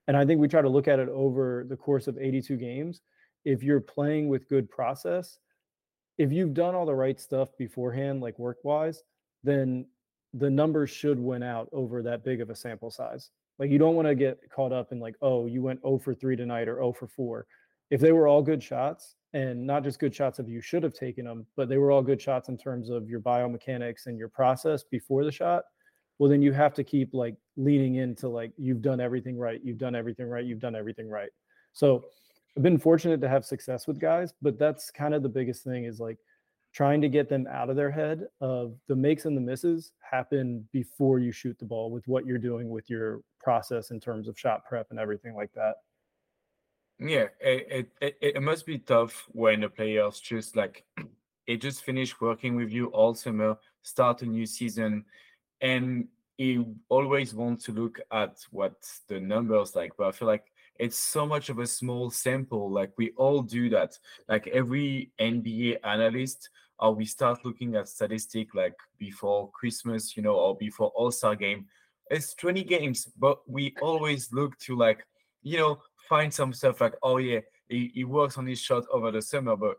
[0.09, 3.01] and i think we try to look at it over the course of 82 games.
[3.45, 5.39] If you're playing with good process
[6.17, 9.03] if you've done all the right stuff beforehand, like work wise,
[9.43, 9.85] then
[10.33, 13.31] the numbers should win out over that big of a sample size.
[13.59, 16.13] Like you don't want to get caught up in like, oh, you went 0 for
[16.13, 17.45] 3 tonight or 0 for 4.
[17.89, 20.93] If they were all good shots and not just good shots of you should have
[20.93, 24.29] taken them, but they were all good shots in terms of your biomechanics and your
[24.29, 25.63] process before the shot,
[26.19, 29.77] well then you have to keep like leaning into like you've done everything right, you've
[29.77, 31.29] done everything right, you've done everything right.
[31.73, 32.05] So
[32.57, 35.83] I've been fortunate to have success with guys, but that's kind of the biggest thing
[35.83, 36.17] is like
[36.73, 40.67] trying to get them out of their head of the makes and the misses happen
[40.73, 44.39] before you shoot the ball with what you're doing with your process in terms of
[44.39, 45.75] shot prep and everything like that.
[46.97, 50.83] Yeah, it, it, it, must be tough when the players just like
[51.45, 55.05] it just finished working with you all summer, start a new season,
[55.61, 56.07] and
[56.39, 58.77] you always want to look at what
[59.09, 59.91] the numbers like.
[59.95, 60.45] But I feel like
[60.79, 62.69] it's so much of a small sample.
[62.71, 63.97] Like we all do that.
[64.27, 70.35] Like every NBA analyst, or we start looking at statistic like before Christmas, you know,
[70.35, 71.65] or before All Star game.
[72.09, 75.05] It's 20 games, but we always look to like,
[75.43, 79.11] you know, find some stuff like, oh yeah, he, he works on his shot over
[79.11, 79.77] the summer, but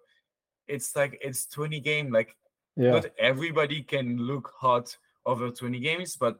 [0.66, 2.12] it's like it's 20 game.
[2.12, 2.37] Like
[2.76, 2.90] Yeah.
[2.90, 6.38] not everybody can look hot over 20 games, but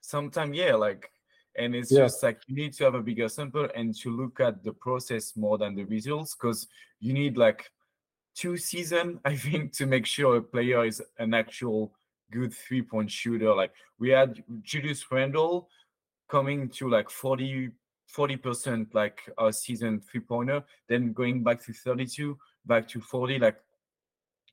[0.00, 1.10] sometimes yeah, like
[1.56, 2.00] and it's Yeah.
[2.00, 5.36] just like you need to have a bigger sample and to look at the process
[5.36, 6.66] more than the results because
[7.00, 7.70] you need like
[8.34, 11.94] two season, I think, to make sure a player is an actual
[12.30, 13.54] good three point shooter.
[13.54, 15.68] Like we had Julius Randle
[16.28, 17.70] coming to like 40
[18.42, 22.36] percent like a season three pointer, then going back to 32,
[22.66, 23.38] back to 40.
[23.38, 23.56] Like,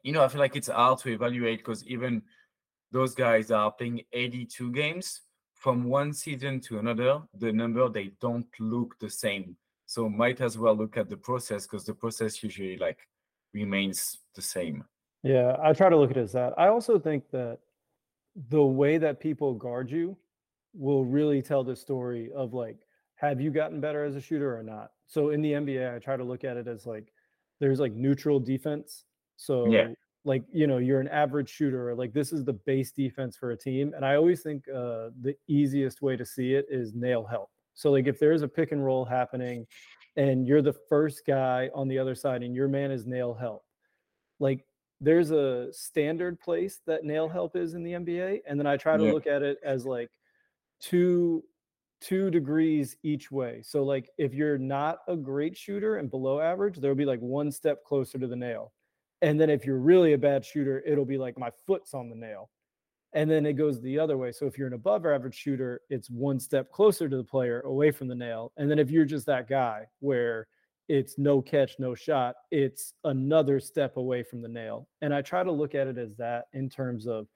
[0.03, 2.21] you know, I feel like it's hard to evaluate because even
[2.91, 5.21] those guys are playing 82 games
[5.61, 9.55] from one season to another, the number they don't look the same.
[9.85, 12.97] So might as well look at the process because the process usually like
[13.53, 14.83] remains the same.
[15.21, 16.53] Yeah, I try to look at it as that.
[16.57, 17.59] I also think that
[18.49, 20.17] the way that people guard you
[20.73, 22.79] will really tell the story of like,
[23.15, 24.89] have you gotten better as a shooter or not?
[25.05, 27.13] So in the NBA, I try to look at it as like,
[27.59, 29.03] there's like neutral defense.
[29.35, 29.67] So
[30.23, 33.51] like, you know, you're an average shooter, or like this is the base defense for
[33.51, 33.93] a team.
[33.95, 37.49] And I always think uh, the easiest way to see it is nail help.
[37.73, 39.65] So like if there's a pick and roll happening
[40.15, 43.65] and you're the first guy on the other side and your man is nail help,
[44.39, 44.65] like
[44.99, 48.97] there's a standard place that nail help is in the NBA, and then I try
[48.97, 49.11] to Yeah.
[49.11, 50.09] look at it as like
[50.79, 51.43] two
[52.01, 53.61] two degrees each way.
[53.61, 57.51] So like if you're not a great shooter and below average, there'll be like one
[57.51, 58.73] step closer to the nail.
[59.21, 62.15] And then if you're really a bad shooter, it'll be like my foot's on the
[62.15, 62.49] nail.
[63.13, 64.31] And then it goes the other way.
[64.31, 67.91] So if you're an above average shooter, it's one step closer to the player away
[67.91, 68.53] from the nail.
[68.57, 70.47] And then if you're just that guy where
[70.87, 74.87] it's no catch, no shot, it's another step away from the nail.
[75.01, 77.27] And I try to look at it as that in terms of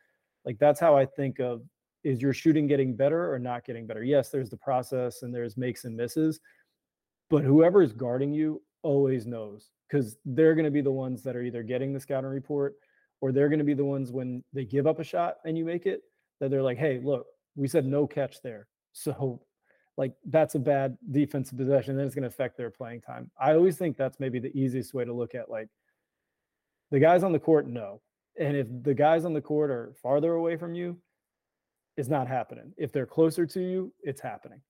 [0.45, 1.61] like that's how I think of
[2.03, 4.03] is your shooting getting better or not getting better?
[4.03, 6.39] Yes, there's the process and there's makes and misses,
[7.29, 11.35] but whoever is guarding you always knows because they're going to be the ones that
[11.35, 12.75] are either getting the scouting report
[13.21, 15.65] or they're going to be the ones when they give up a shot and you
[15.65, 16.01] make it
[16.39, 18.67] that they're like, hey, look, we said no catch there.
[18.97, 19.41] So,
[19.97, 21.97] like, that's a bad defensive possession.
[21.97, 23.29] Then it's going to affect their playing time.
[23.37, 25.67] I always think that's maybe the easiest way to look at like
[26.91, 28.01] the guys on the court know.
[28.39, 30.97] And if the guys on the court are farther away from you,
[31.97, 32.73] it's not happening.
[32.77, 34.61] If they're closer to you, it's happening.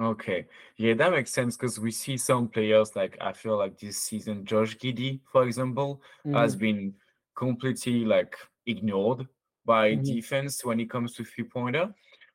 [0.00, 0.46] Okay.
[0.76, 4.44] Yeah, that makes sense because we see some players like I feel like this season,
[4.46, 6.54] Josh Giddey, for example, has Mhm.
[6.54, 6.94] been
[7.34, 9.26] completely like ignored
[9.64, 10.12] by Mhm.
[10.12, 11.92] defense when it comes to three pointer.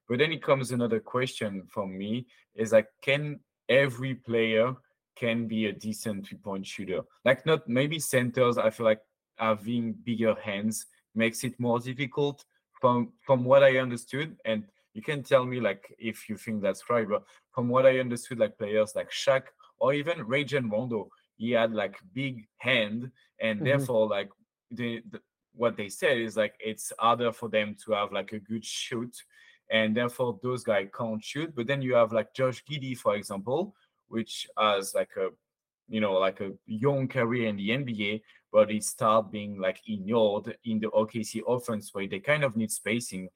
[0.09, 4.75] But then it comes another question from me is like, can every player
[5.15, 7.03] can be a decent three point shooter?
[7.23, 9.01] Like not maybe centers, I feel like
[9.37, 12.43] having bigger hands makes it more difficult
[12.81, 14.35] from from what I understood.
[14.43, 17.99] And you can tell me like if you think that's right, but from what I
[17.99, 19.43] understood, like players like Shaq
[19.79, 23.63] or even Rajon Rondo, he had like big hand, and Mhm.
[23.63, 24.29] therefore like
[24.71, 25.19] the, the
[25.55, 29.15] what they said is like it's harder for them to have like a good shoot,
[29.71, 31.53] and therefore those guys can't shoot.
[31.55, 33.75] But then you have like Josh Giddey, for example,
[34.07, 35.29] which has like a
[35.87, 40.55] you know like a young career in the NBA, but he start being like ignored
[40.65, 43.29] in the OKC offense where they kind of need spacing.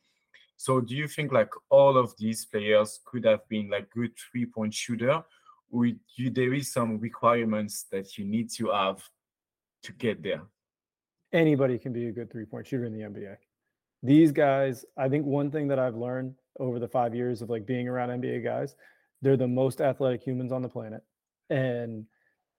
[0.58, 4.46] So do you think like all of these players could have been like good three
[4.46, 5.24] point shooter,
[5.72, 9.02] or you, there is some requirements that you need to have
[9.84, 10.42] to get there?
[11.34, 13.36] anybody can be a good three point shooter in the NBA.
[14.04, 17.66] These guys, I think one thing that I've learned over the five years of like
[17.66, 18.76] being around NBA guys,
[19.22, 21.04] they're the most athletic humans on the planet.
[21.50, 22.06] And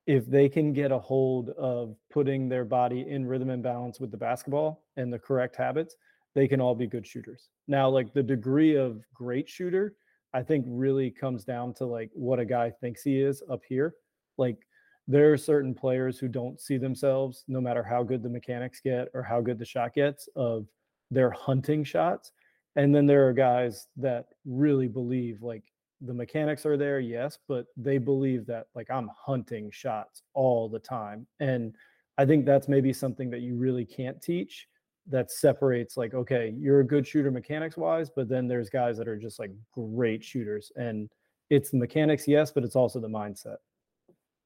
[0.07, 4.11] if they can get a hold of putting their body in rhythm and balance with
[4.11, 5.95] the basketball and the correct habits,
[6.35, 7.49] they can all be good shooters.
[7.67, 9.95] Now, like the degree of great shooter,
[10.35, 13.95] I think really comes down to like what a guy thinks he is up here.
[14.37, 14.59] Like
[15.07, 19.09] there are certain players who don't see themselves, no matter how good the mechanics get
[19.15, 20.67] or how good the shot gets, of
[21.11, 22.33] their hunting shots.
[22.77, 25.65] And then there are guys that really believe like
[26.01, 30.79] the mechanics are there, yes, but they believe that like I'm hunting shots all the
[30.79, 31.27] time.
[31.41, 31.75] And
[32.19, 34.69] I think that's maybe something that you really can't teach
[35.11, 39.09] that separates like, okay, you're a good shooter mechanics wise, but then there's guys that
[39.09, 40.71] are just like great shooters.
[40.77, 41.09] And
[41.51, 43.57] it's the mechanics, yes, but it's also the mindset.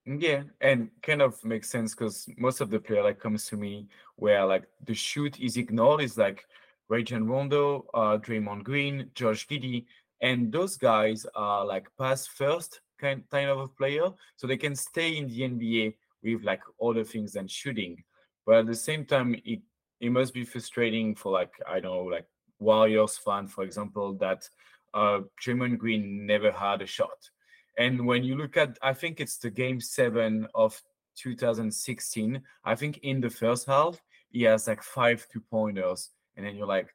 [0.04, 3.86] Yeah, and kind of makes sense because most of the player like comes to me
[4.16, 6.44] where like the shoot is ignored is like
[6.88, 9.86] Rajon Rondo, uh, Draymond Green, Josh Giddey,
[10.20, 14.74] and those guys are like pass first kind kind of a player, so they can
[14.74, 15.94] stay in the NBA
[16.24, 18.02] with like other things than shooting.
[18.44, 19.60] But at the same time, it
[20.02, 22.26] it must be frustrating for like I don't know like
[22.58, 24.48] Warriors fan, for example, that
[24.94, 27.30] uh Draymond Green never had a shot
[27.78, 30.80] And when you look at, I think it's the game seven of
[31.16, 32.42] 2016.
[32.64, 34.00] I think in the first half,
[34.30, 36.10] he has like five two pointers.
[36.36, 36.88] And then you're like,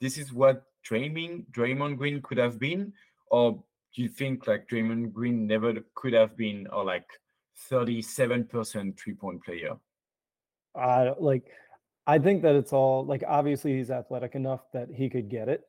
[0.00, 2.92] this is what Draymond, Draymond Green could have been?
[3.26, 3.62] Or
[3.94, 7.06] do you think like Draymond Green never could have been or like
[7.70, 9.76] 37% three point player?
[10.74, 11.50] I like
[12.10, 15.62] I think that it's all like obviously he's athletic enough that he could get it.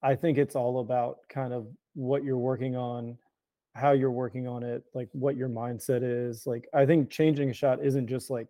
[0.00, 3.18] I think it's all about kind of what you're working on,
[3.74, 6.46] how you're working on it, like what your mindset is.
[6.46, 8.46] Like I think changing a shot isn't just like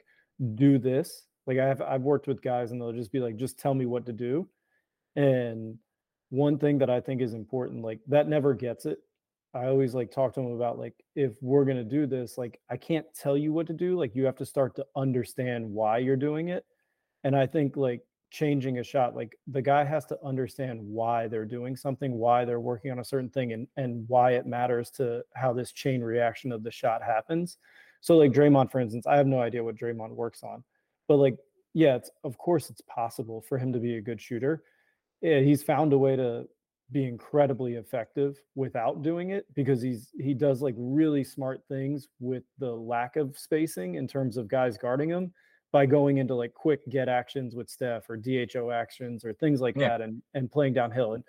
[0.57, 1.25] do this.
[1.47, 4.05] Like I've I've worked with guys and they'll just be like, just tell me what
[4.05, 4.47] to do.
[5.17, 5.79] And
[6.29, 8.99] one thing that I think is important, like that never gets it.
[9.55, 12.77] I always like talk to them about like if we're gonna do this, like I
[12.77, 13.97] can't tell you what to do.
[13.99, 16.67] Like you have to start to understand why you're doing it.
[17.25, 21.45] And I think like changing a shot, like the guy has to understand why they're
[21.45, 25.23] doing something, why they're working on a certain thing, and and why it matters to
[25.35, 27.59] how this chain reaction of the shot happens.
[28.01, 30.63] So like Draymond, for instance, I have no idea what Draymond works on,
[31.09, 31.37] but like
[31.75, 34.63] yeah, it's of course it's possible for him to be a good shooter.
[35.21, 36.47] Yeah, he's found a way to
[36.91, 42.45] be incredibly effective without doing it because he's he does like really smart things with
[42.59, 45.33] the lack of spacing in terms of guys guarding him
[45.73, 49.77] by going into like quick get actions with Steph or DHO actions or things like
[49.77, 49.89] Yeah.
[49.89, 51.25] that and and playing downhill and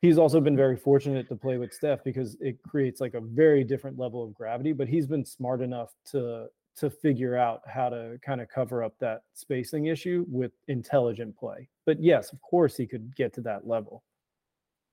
[0.00, 3.62] he's also been very fortunate to play with Steph because it creates like a very
[3.64, 8.18] different level of gravity but he's been smart enough to to figure out how to
[8.24, 12.86] kind of cover up that spacing issue with intelligent play but yes of course he
[12.86, 14.02] could get to that level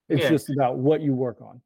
[0.09, 0.29] it's Yeah.
[0.29, 1.61] just about what you work on.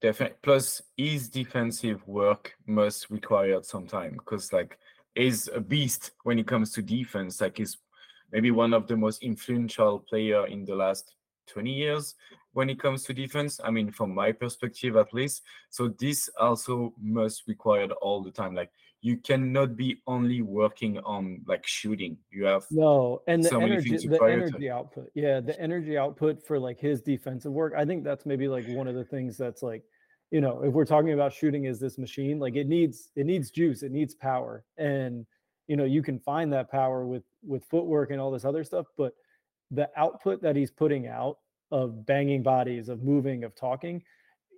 [0.00, 0.36] Definitely.
[0.42, 4.78] Plus, his defensive work must require some time because, like,
[5.16, 7.40] he's a beast when it comes to defense.
[7.40, 7.78] Like, he's
[8.32, 11.14] maybe one of the most influential player in the last
[11.48, 12.14] 20 years
[12.52, 13.60] when it comes to defense.
[13.62, 15.42] I mean, from my perspective, at least.
[15.70, 18.54] So this also must required all the time.
[18.54, 18.70] Like,
[19.02, 22.16] you cannot be only working on like shooting.
[22.30, 25.10] You have No, and the So many energy, things the energy output.
[25.14, 27.74] Yeah, the energy output for like his defensive work.
[27.76, 29.84] I think that's maybe like one of the things that's like,
[30.30, 33.50] you know, if we're talking about shooting as this machine, like it needs it needs
[33.50, 34.64] juice, it needs power.
[34.76, 35.26] And
[35.68, 38.86] you know, you can find that power with with footwork and all this other stuff,
[38.96, 39.14] but
[39.70, 41.38] the output that he's putting out
[41.70, 44.02] of banging bodies, of moving, of talking,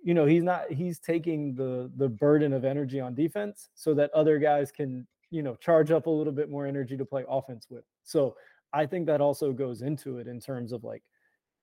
[0.03, 4.11] you know, he's not he's taking the the burden of energy on defense so that
[4.13, 7.67] other guys can, you know, charge up a little bit more energy to play offense
[7.69, 7.83] with.
[8.03, 8.35] So
[8.73, 11.03] I think that also goes into it in terms of like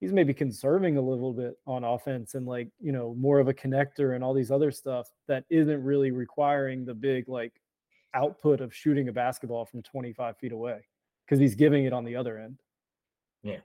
[0.00, 3.54] he's maybe conserving a little bit on offense and like, you know, more of a
[3.54, 7.52] connector and all these other stuff that isn't really requiring the big like
[8.14, 10.80] output of shooting a basketball from 25 feet away
[11.24, 12.60] because he's giving it on the other end.
[13.42, 13.60] Yeah.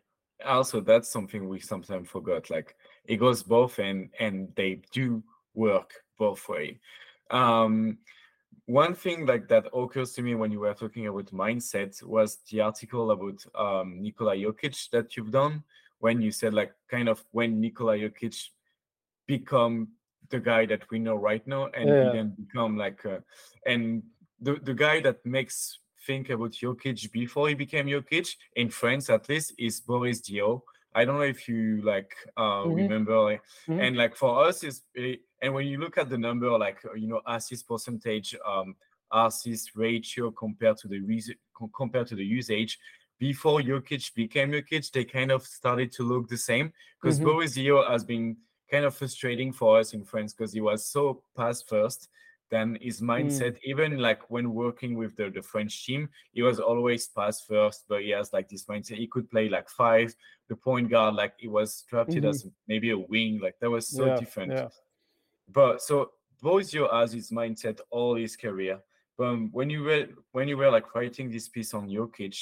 [0.45, 2.75] Also that's something we sometimes forgot like
[3.05, 5.23] it goes both and and they do
[5.53, 6.79] work both way.
[7.29, 7.97] Um
[8.65, 12.61] one thing like that occurs to me when you were talking about mindset was the
[12.61, 15.63] article about um Nikola Jokic that you've done
[16.01, 18.49] when you said like kind of when Nikola Jokic
[19.27, 19.87] become
[20.29, 22.03] the guy that we know right now and Yeah.
[22.03, 23.19] he then become like uh,
[23.65, 24.03] and
[24.39, 29.29] the the guy that makes think about Jokic before he became Jokic in France at
[29.29, 30.61] least is Boris Diaw.
[30.93, 32.83] I don't know if you like uh Mhm.
[32.83, 33.79] remember like, Mhm.
[33.83, 34.81] and like for us is
[35.41, 38.75] and when you look at the number like uh, you know assist percentage um
[39.13, 40.99] assist ratio compared to the
[41.75, 42.79] compared to the usage
[43.21, 47.25] before Jokic became Jokic they kind of started to look the same because Mhm.
[47.25, 47.55] Boris
[47.93, 48.35] has been
[48.71, 51.03] kind of frustrating for us in France because he was so
[51.37, 52.09] pass first
[52.49, 57.07] then his mindset even like when working with the, the french team he was always
[57.17, 60.09] pass first but he has like this mindset he could play like five
[60.49, 62.29] the point guard like he was drafted Mhm.
[62.31, 62.37] as
[62.71, 64.69] maybe a wing like that was so yeah, different Yeah.
[65.59, 65.95] but so
[66.43, 68.77] Boisio has his mindset all his career.
[69.17, 70.05] But um, when you were
[70.35, 72.37] when you were like writing this piece on Jokic,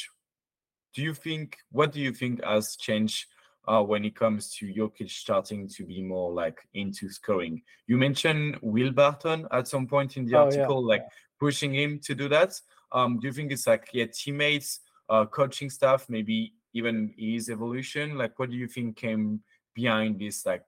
[0.94, 3.28] do you think what do you think has changed
[3.68, 7.62] uh, when it comes to Jokic starting to be more like into scoring?
[7.88, 11.06] You mentioned Will Barton at some point in the Oh, yeah, article, like
[11.40, 12.60] pushing him to do that.
[12.92, 14.80] Um, do you think it's like yeah, teammates,
[15.10, 18.18] uh, coaching staff, maybe even his evolution?
[18.18, 19.42] Like, what do you think came
[19.76, 20.64] behind this like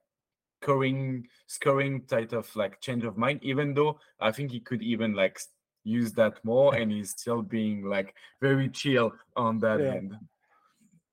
[0.62, 5.12] scoring scoring type of like change of mind even though i think he could even
[5.12, 5.38] like
[5.84, 9.94] use that more and he's still being like very chill on that Yeah.
[9.94, 10.16] end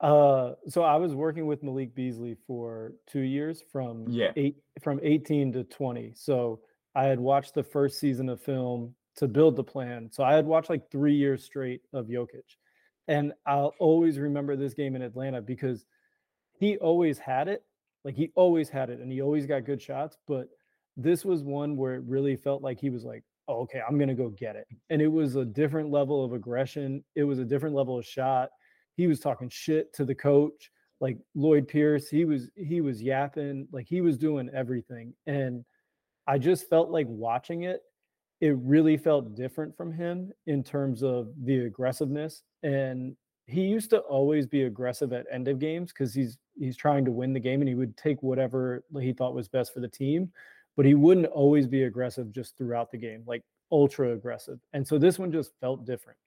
[0.02, 4.32] Uh, so I was working with Malik Beasley for two years from Yeah.
[4.38, 6.14] eight from 18 to 20.
[6.14, 6.62] So
[6.96, 10.10] I had watched the first season of film to build the plan.
[10.10, 12.56] So I had watched like three years straight of Jokic.
[13.10, 15.86] And I'll always remember this game in Atlanta because
[16.54, 17.66] he always had it.
[18.06, 20.18] Like he always had it and he always got good shots.
[20.28, 20.48] But
[20.96, 24.14] this was one where it really felt like he was like, oh, okay, I'm gonna
[24.14, 24.68] go get it.
[24.90, 27.04] And it was a different level of aggression.
[27.16, 28.50] It was a different level of shot.
[28.96, 30.72] He was talking shit to the coach,
[31.02, 32.10] like Lloyd Pierce.
[32.10, 35.14] He was he was yapping, like he was doing everything.
[35.26, 35.66] And
[36.28, 37.82] I just felt like watching it,
[38.40, 42.44] it really felt different from him in terms of the aggressiveness.
[42.62, 43.16] And
[43.48, 47.12] he used to always be aggressive at end of games because he's he's trying to
[47.12, 50.32] win the game and he would take whatever he thought was best for the team
[50.80, 54.98] but he wouldn't always be aggressive just throughout the game like ultra aggressive and so
[54.98, 56.18] this one just felt different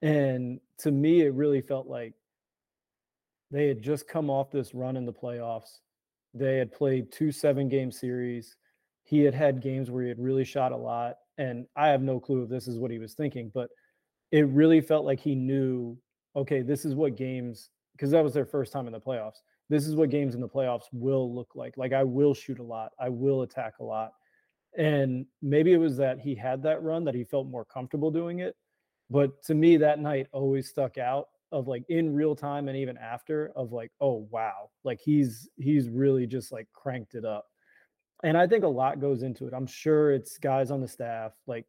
[0.00, 2.14] and to me it really felt like
[3.50, 5.80] they had just come off this run in the playoffs
[6.32, 8.56] they had played two seven game series
[9.04, 12.18] he had had games where he had really shot a lot and i have no
[12.18, 13.68] clue if this is what he was thinking but
[14.32, 15.96] it really felt like he knew
[16.36, 19.40] okay, this is what games because that was their first time in the playoffs.
[19.68, 21.76] This is what games in the playoffs will look like.
[21.76, 24.12] Like I will shoot a lot, I will attack a lot.
[24.78, 28.40] And maybe it was that he had that run that he felt more comfortable doing
[28.40, 28.54] it.
[29.08, 32.98] But to me, that night always stuck out of like in real time and even
[32.98, 37.46] after of like, oh wow, like he's he's really just like cranked it up.
[38.22, 39.54] And I think a lot goes into it.
[39.54, 41.66] I'm sure it's guys on the staff, like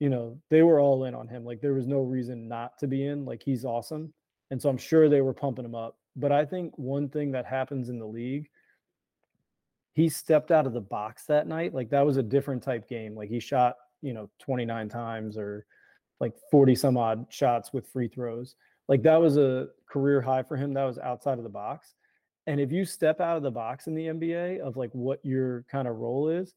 [0.00, 1.44] you know, they were all in on him.
[1.44, 3.24] Like there was no reason not to be in.
[3.24, 4.12] Like he's awesome.
[4.50, 5.96] And so I'm sure they were pumping him up.
[6.16, 8.48] But I think one thing that happens in the league,
[9.94, 11.74] he stepped out of the box that night.
[11.74, 13.14] Like that was a different type game.
[13.14, 15.66] Like he shot, you know, 29 times or
[16.20, 18.54] like 40 some odd shots with free throws.
[18.88, 20.74] Like that was a career high for him.
[20.74, 21.94] That was outside of the box.
[22.46, 25.64] And if you step out of the box in the NBA of like what your
[25.70, 26.54] kind of role is,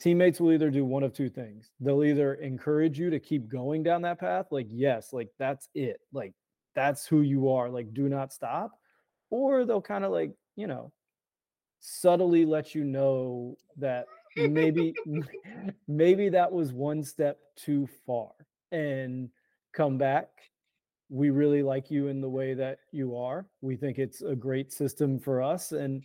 [0.00, 1.70] teammates will either do one of two things.
[1.78, 6.00] They'll either encourage you to keep going down that path, like, yes, like that's it,
[6.12, 6.34] like
[6.74, 8.72] that's who you are, like, do not stop.
[9.30, 10.92] Or they'll kind of like, you know,
[11.80, 14.06] subtly let you know that
[14.36, 14.94] maybe
[15.88, 18.30] maybe that was one step too far
[18.70, 19.28] and
[19.72, 20.28] come back
[21.08, 24.72] we really like you in the way that you are we think it's a great
[24.72, 26.02] system for us and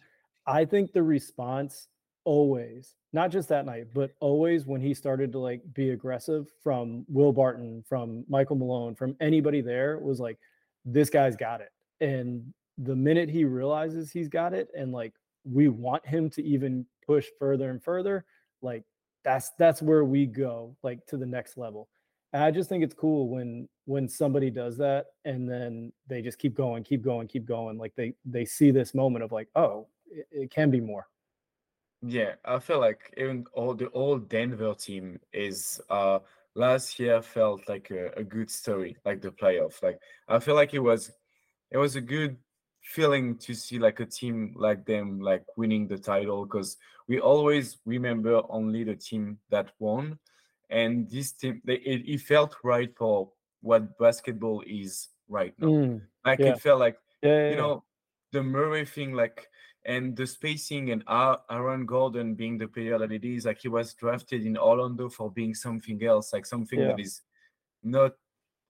[0.47, 1.87] i think the response
[2.25, 7.05] always, not just that night, but always when he started to like be aggressive from
[7.07, 10.37] Will Barton, from Michael Malone, from anybody there was like,
[10.85, 11.71] this guy's got it.
[11.99, 15.13] And the minute he realizes he's got it and like
[15.43, 18.25] we want him to even push further and further,
[18.61, 18.83] like
[19.23, 21.87] that's that's where we go like to the next level.
[22.33, 26.37] And I just think it's cool when when somebody does that and then they just
[26.37, 27.77] keep going, keep going, keep going.
[27.77, 31.07] Like they they see this moment of like, oh, it, it can be more.
[32.01, 36.19] Yeah, I feel like even all the old Denver team is uh
[36.55, 39.81] last year felt like a, a good story, like the playoff.
[39.83, 41.11] Like I feel like it was
[41.71, 42.37] it was a good
[42.81, 46.77] feeling to see like a team like them like winning the title because
[47.07, 50.19] we always remember only the team that won
[50.69, 53.31] and this team they, it, it felt right for
[53.61, 56.51] what basketball is right now Mm, like yeah.
[56.51, 57.83] it felt like Yeah, yeah, you know
[58.35, 59.47] the Murray thing, like,
[59.85, 63.93] and the spacing and Aaron Gordon being the player that it is, like he was
[63.93, 66.87] drafted in Orlando for being something else, like something Yeah.
[66.87, 67.21] that is
[67.83, 68.13] not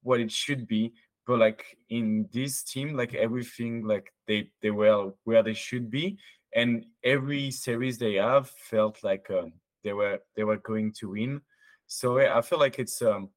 [0.04, 0.94] what it should be.
[1.26, 6.20] But like in this team, like everything, like they they were where they should be,
[6.54, 9.54] and every series they have felt like um,
[9.84, 11.42] they were they were going to win.
[11.88, 13.30] So yeah, I feel like it's um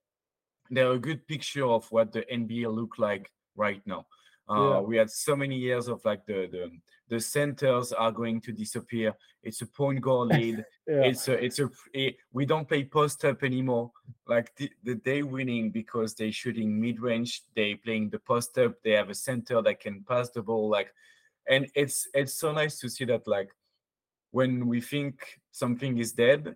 [0.70, 4.06] they're a good picture of what the NBA look like right now.
[4.49, 4.80] Uh, Yeah.
[4.80, 6.70] We had so many years of like the, the
[7.09, 9.14] the centers are going to disappear.
[9.42, 10.64] It's a point guard lead.
[10.86, 11.05] Yeah.
[11.05, 13.90] It's a it's a it, we don't play post up anymore.
[14.26, 17.42] Like the, the they winning because they shooting mid range.
[17.57, 18.74] They playing the post up.
[18.84, 20.68] They have a center that can pass the ball.
[20.68, 20.92] Like,
[21.49, 23.51] and it's it's so nice to see that like
[24.30, 26.55] when we think something is dead,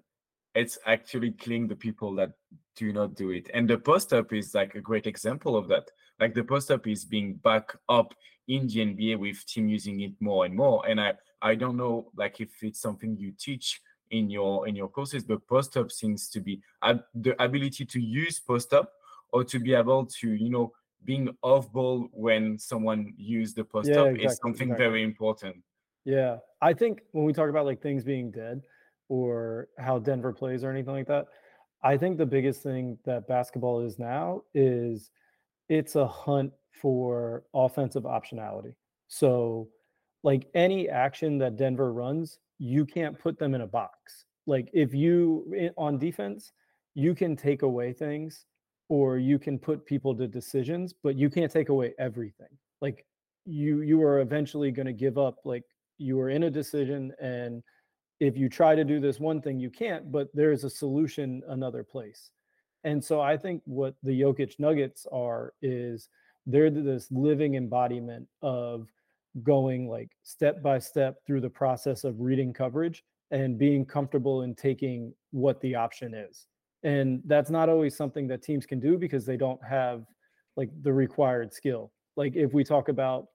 [0.55, 2.32] it's actually killing the people that
[2.76, 3.51] do not do it.
[3.55, 5.90] And the post up is like a great example of that.
[6.22, 8.14] Like the post up is being back up
[8.46, 10.86] in the NBA with team using it more and more.
[10.86, 11.14] And I
[11.50, 13.80] I don't know like if it's something you teach
[14.12, 18.00] in your in your courses, but post up seems to be uh, the ability to
[18.00, 18.92] use post up
[19.32, 20.70] or to be able to you know
[21.04, 24.84] being off ball when someone use the post Yeah, up is something exactly.
[24.86, 25.56] very important.
[26.04, 26.36] Yeah.
[26.60, 28.62] I think when we talk about like things being dead
[29.08, 31.26] or how Denver plays or anything like that,
[31.82, 35.10] I think the biggest thing that basketball is now is
[35.72, 38.74] it's a hunt for offensive optionality.
[39.08, 39.68] So,
[40.22, 44.26] like any action that Denver runs, you can't put them in a box.
[44.46, 46.52] Like if you eh, on defense,
[46.94, 48.44] you can take away things
[48.90, 52.52] or you can put people to decisions, but you can't take away everything.
[52.82, 53.06] Like
[53.46, 55.64] you you are eventually going to give up like
[55.96, 57.62] you are in a decision and
[58.20, 61.82] if you try to do this one thing, you can't, but there's a solution another
[61.82, 62.30] place.
[62.85, 66.09] And so I think what the Jokic Nuggets are is
[66.47, 68.89] they're this living embodiment of
[69.43, 74.55] going like step by step through the process of reading coverage and being comfortable in
[74.55, 76.47] taking what the option is.
[76.83, 80.05] And that's not always something that teams can do because they don't have
[80.57, 81.93] like the required skill.
[82.16, 83.28] Like if we talk about,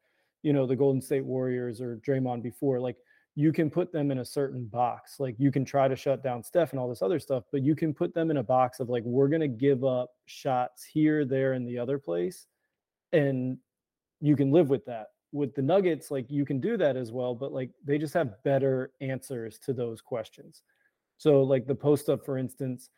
[0.43, 2.97] you know, the Golden State Warriors or Draymond before, like
[3.37, 5.19] you can put them in a certain box.
[5.19, 7.75] Like you can try to shut down Steph and all this other stuff, but you
[7.75, 11.23] can put them in a box of like, we're going to give up shots here,
[11.23, 12.47] there, and the other place.
[13.13, 13.59] And
[14.21, 15.09] you can live with that.
[15.33, 18.41] With the Nuggets, like you can do that as well, but like they just have
[18.43, 20.63] better answers to those questions.
[21.19, 22.89] So, like the post up, for instance,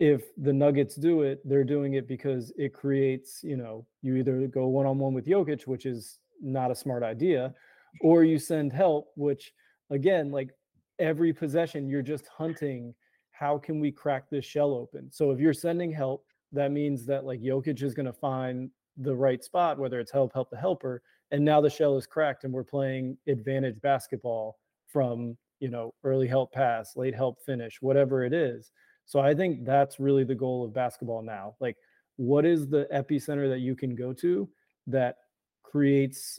[0.00, 4.48] if the Nuggets do it, they're doing it because it creates, you know, you either
[4.48, 7.54] go one on one with Jokic, which is not a smart idea,
[8.00, 9.52] or you send help, which
[9.90, 10.50] again, like
[10.98, 12.94] every possession, you're just hunting
[13.32, 15.10] how can we crack this shell open?
[15.10, 19.14] So if you're sending help, that means that like Jokic is going to find the
[19.14, 21.02] right spot, whether it's help, help the helper.
[21.30, 26.28] And now the shell is cracked and we're playing advantage basketball from, you know, early
[26.28, 28.72] help pass, late help finish, whatever it is.
[29.06, 31.54] So I think that's really the goal of basketball now.
[31.60, 31.76] Like,
[32.16, 34.48] what is the epicenter that you can go to
[34.86, 35.16] that
[35.62, 36.38] creates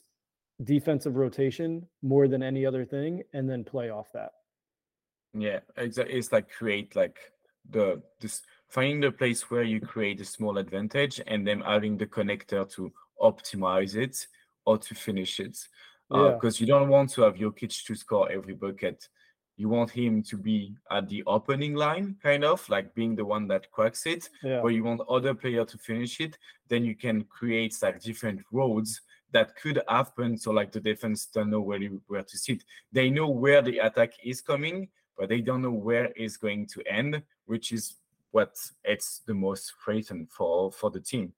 [0.64, 4.32] defensive rotation more than any other thing and then play off that.
[5.34, 7.18] Yeah exactly it's like create like
[7.70, 12.06] the this finding the place where you create a small advantage and then having the
[12.06, 12.92] connector to
[13.22, 14.28] optimize it
[14.66, 15.58] or to finish it
[16.10, 19.08] because uh, you don't want to have your Jokic to score every bucket.
[19.56, 23.48] You want him to be at the opening line kind of like being the one
[23.48, 24.62] that cracks it yeah.
[24.62, 26.38] where you want other player to finish it
[26.68, 29.02] then you can create like different roads
[29.32, 30.38] that could happen.
[30.38, 32.64] So like the defense don't know where where to sit.
[32.92, 36.84] They know where the attack is coming, but they don't know where it's going to
[36.88, 37.96] end, which is
[38.32, 41.34] what it's the most threatened for for the team.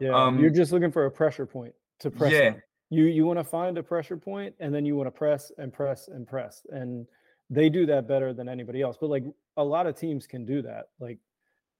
[0.00, 2.32] Yeah, um, you're just looking for a pressure point to press.
[2.32, 2.48] Yeah.
[2.48, 2.62] On.
[2.90, 5.72] You you want to find a pressure point, and then you want to press and
[5.72, 7.06] press and press, and
[7.50, 8.96] they do that better than anybody else.
[9.00, 9.24] But like
[9.56, 10.88] a lot of teams can do that.
[11.00, 11.18] Like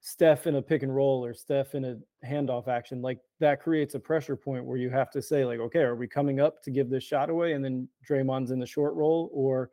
[0.01, 3.95] Steph in a pick and roll or Steph in a handoff action, like that creates
[3.95, 6.71] a pressure point where you have to say, like, okay, are we coming up to
[6.71, 9.71] give this shot away and then Draymond's in the short roll, or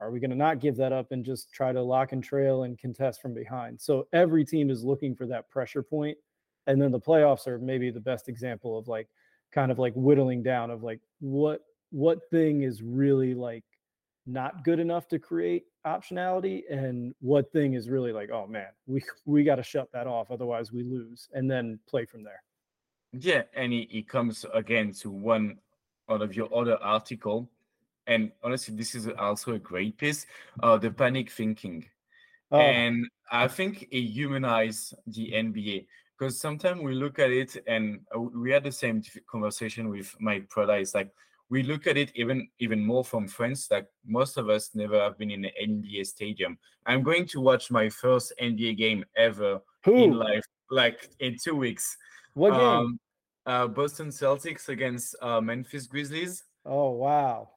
[0.00, 2.64] are we going to not give that up and just try to lock and trail
[2.64, 3.80] and contest from behind?
[3.80, 6.18] So every team is looking for that pressure point,
[6.66, 9.08] and then the playoffs are maybe the best example of like
[9.52, 11.60] kind of like whittling down of like what
[11.90, 13.64] what thing is really like
[14.26, 19.02] not good enough to create optionality and what thing is really like oh man we
[19.26, 22.42] we got to shut that off otherwise we lose and then play from there
[23.12, 25.58] yeah and he, it comes again to one
[26.10, 27.48] out of your other article
[28.06, 30.26] and honestly this is also a great piece
[30.62, 31.84] uh the panic thinking
[32.50, 32.58] oh.
[32.58, 35.86] and i think it humanizes the nba
[36.18, 40.42] because sometimes we look at it and uh, we had the same conversation with my
[40.52, 41.10] brother it's like
[41.54, 43.68] we look at it even even more from France.
[43.70, 46.58] Like most of us never have been in an NBA stadium.
[46.84, 49.94] I'm going to watch my first NBA game ever Who?
[50.04, 51.96] in life, like in two weeks.
[52.34, 52.60] What game?
[52.60, 53.00] Um,
[53.46, 56.42] uh, Boston Celtics against uh, Memphis Grizzlies.
[56.66, 57.50] Oh wow!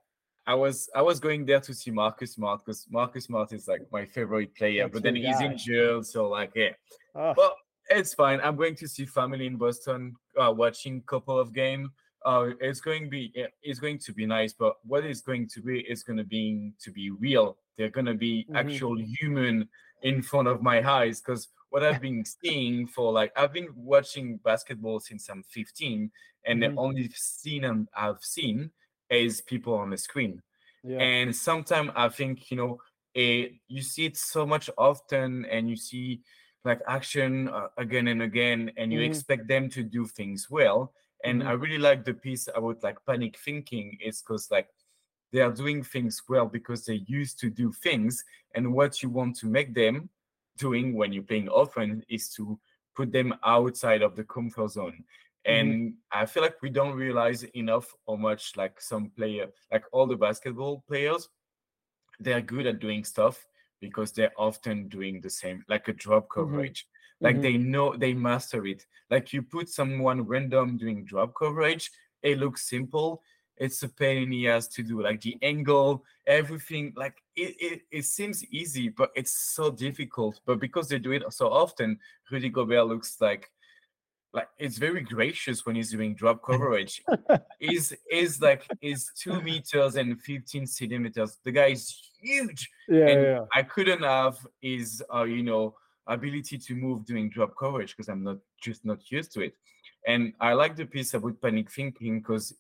[0.46, 3.82] I was I was going there to see Marcus Smart because Marcus Smart is like
[3.92, 6.74] my favorite player, That's but then he's injured, so like yeah.
[7.16, 7.34] Oh.
[7.36, 7.56] But
[7.90, 8.42] it's fine.
[8.44, 11.90] I'm going to see family in Boston, uh, watching couple of game
[12.26, 15.62] uh, it's going to be it's going to be nice, but what is going to
[15.62, 17.58] be is going to be to be real.
[17.78, 18.56] They're going to be mm-hmm.
[18.56, 19.70] actual human
[20.04, 24.38] in front of my eyes because what I've been seeing for like I've been watching
[24.44, 26.12] basketball since I'm 15,
[26.46, 26.76] and mm-hmm.
[26.76, 28.72] the only scene I've seen
[29.10, 30.42] is people on the screen.
[30.84, 31.00] Yeah.
[31.00, 32.82] And sometimes I think you know
[33.14, 36.22] it, you see it so much often, and you see
[36.66, 39.12] like action uh, again and again, and you mm-hmm.
[39.12, 40.94] expect them to do things well
[41.24, 41.50] and mm-hmm.
[41.50, 44.68] i really like the piece about like panic thinking is because like
[45.32, 48.24] they are doing things well because they used to do things
[48.56, 50.10] and what you want to make them
[50.58, 52.60] doing when you're playing offense is to
[52.96, 55.04] put them outside of the comfort zone
[55.46, 56.20] and mm-hmm.
[56.20, 60.16] i feel like we don't realize enough how much like some player like all the
[60.16, 61.30] basketball players
[62.20, 63.46] they're good at doing stuff
[63.80, 66.42] because they're often doing the same like a drop mm-hmm.
[66.42, 66.88] coverage
[67.22, 67.42] like mm-hmm.
[67.44, 71.92] they know they master it like you put someone random doing drop coverage
[72.22, 73.22] it looks simple
[73.58, 77.82] it's a pain in the ass to do like the angle everything like it, it,
[77.92, 81.98] it seems easy but it's so difficult but because they do it so often
[82.32, 83.50] rudy gobert looks like
[84.34, 87.02] like it's very gracious when he's doing drop coverage.
[87.60, 91.40] is is like is two meters and 15 centimeters.
[91.44, 92.70] The guy is huge.
[92.88, 95.76] Yeah, and yeah, I couldn't have his uh, you know
[96.08, 99.54] ability to move doing drop coverage because I'm not just not used to it.
[100.06, 102.54] And I like the piece about panic thinking because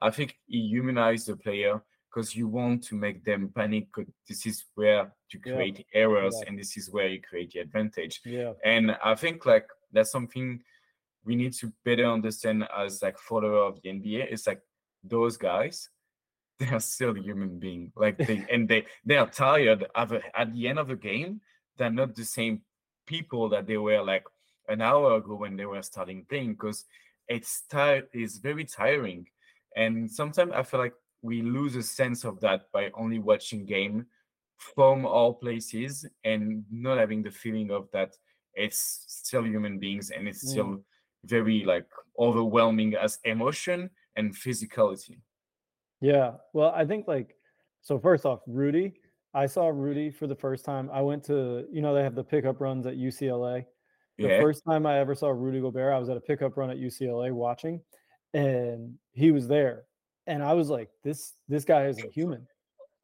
[0.00, 3.88] I think he humanized the player because you want to make them panic.
[4.28, 5.54] This is where to Yeah.
[5.54, 6.48] create errors, Yeah.
[6.48, 8.20] and this is where you create the advantage.
[8.24, 10.62] yeah, And I think like that's something
[11.24, 14.24] we need to better understand as like follower of the NBA.
[14.30, 14.60] It's like
[15.02, 15.90] those guys,
[16.58, 17.92] they are still human being.
[17.96, 21.40] Like they and they they are tired of a, at the end of the game.
[21.76, 22.62] They're not the same
[23.06, 24.24] people that they were like
[24.68, 26.84] an hour ago when they were starting playing because
[27.28, 29.26] it's tired it's very tiring.
[29.76, 34.06] And sometimes I feel like we lose a sense of that by only watching game
[34.58, 38.16] from all places and not having the feeling of that
[38.54, 40.48] it's still human beings and it's Mm.
[40.50, 40.84] still
[41.24, 41.88] very like
[42.18, 45.18] overwhelming as emotion and physicality.
[46.00, 46.32] yeah.
[46.52, 47.34] Well, I think like
[47.82, 47.98] so.
[47.98, 48.94] First off, Rudy.
[49.34, 50.90] I saw Rudy for the first time.
[50.92, 53.66] I went to you know they have the pickup runs at UCLA.
[54.20, 54.38] The Yeah.
[54.38, 57.32] first time I ever saw Rudy Gobert, I was at a pickup run at UCLA
[57.32, 57.82] watching,
[58.32, 59.86] and he was there,
[60.26, 62.46] and I was like, "This this guy isn't human."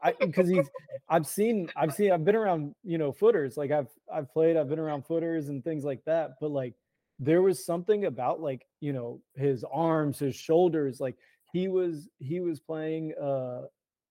[0.02, 0.70] I because he's
[1.08, 4.68] I've seen I've seen I've been around you know footers like I've I've played I've
[4.68, 6.74] been around footers and things like that, but like
[7.18, 11.18] there was something about like you know his arms, his shoulders, like
[11.52, 13.62] he was he was playing uh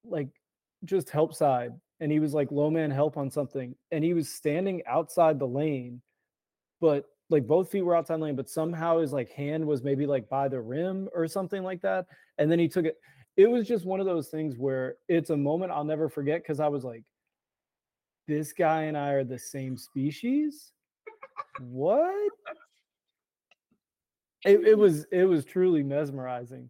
[0.03, 0.29] like
[0.85, 4.29] just help side and he was like low man help on something and he was
[4.29, 6.01] standing outside the lane
[6.81, 10.05] but like both feet were outside the lane, but somehow his like hand was maybe
[10.05, 12.05] like by the rim or something like that.
[12.37, 12.97] And then he took it.
[13.37, 16.59] It was just one of those things where it's a moment I'll never forget because
[16.59, 17.03] I was like,
[18.27, 20.71] this guy and I are the same species.
[21.59, 22.31] What?
[24.45, 26.69] It, it was it was truly mesmerizing.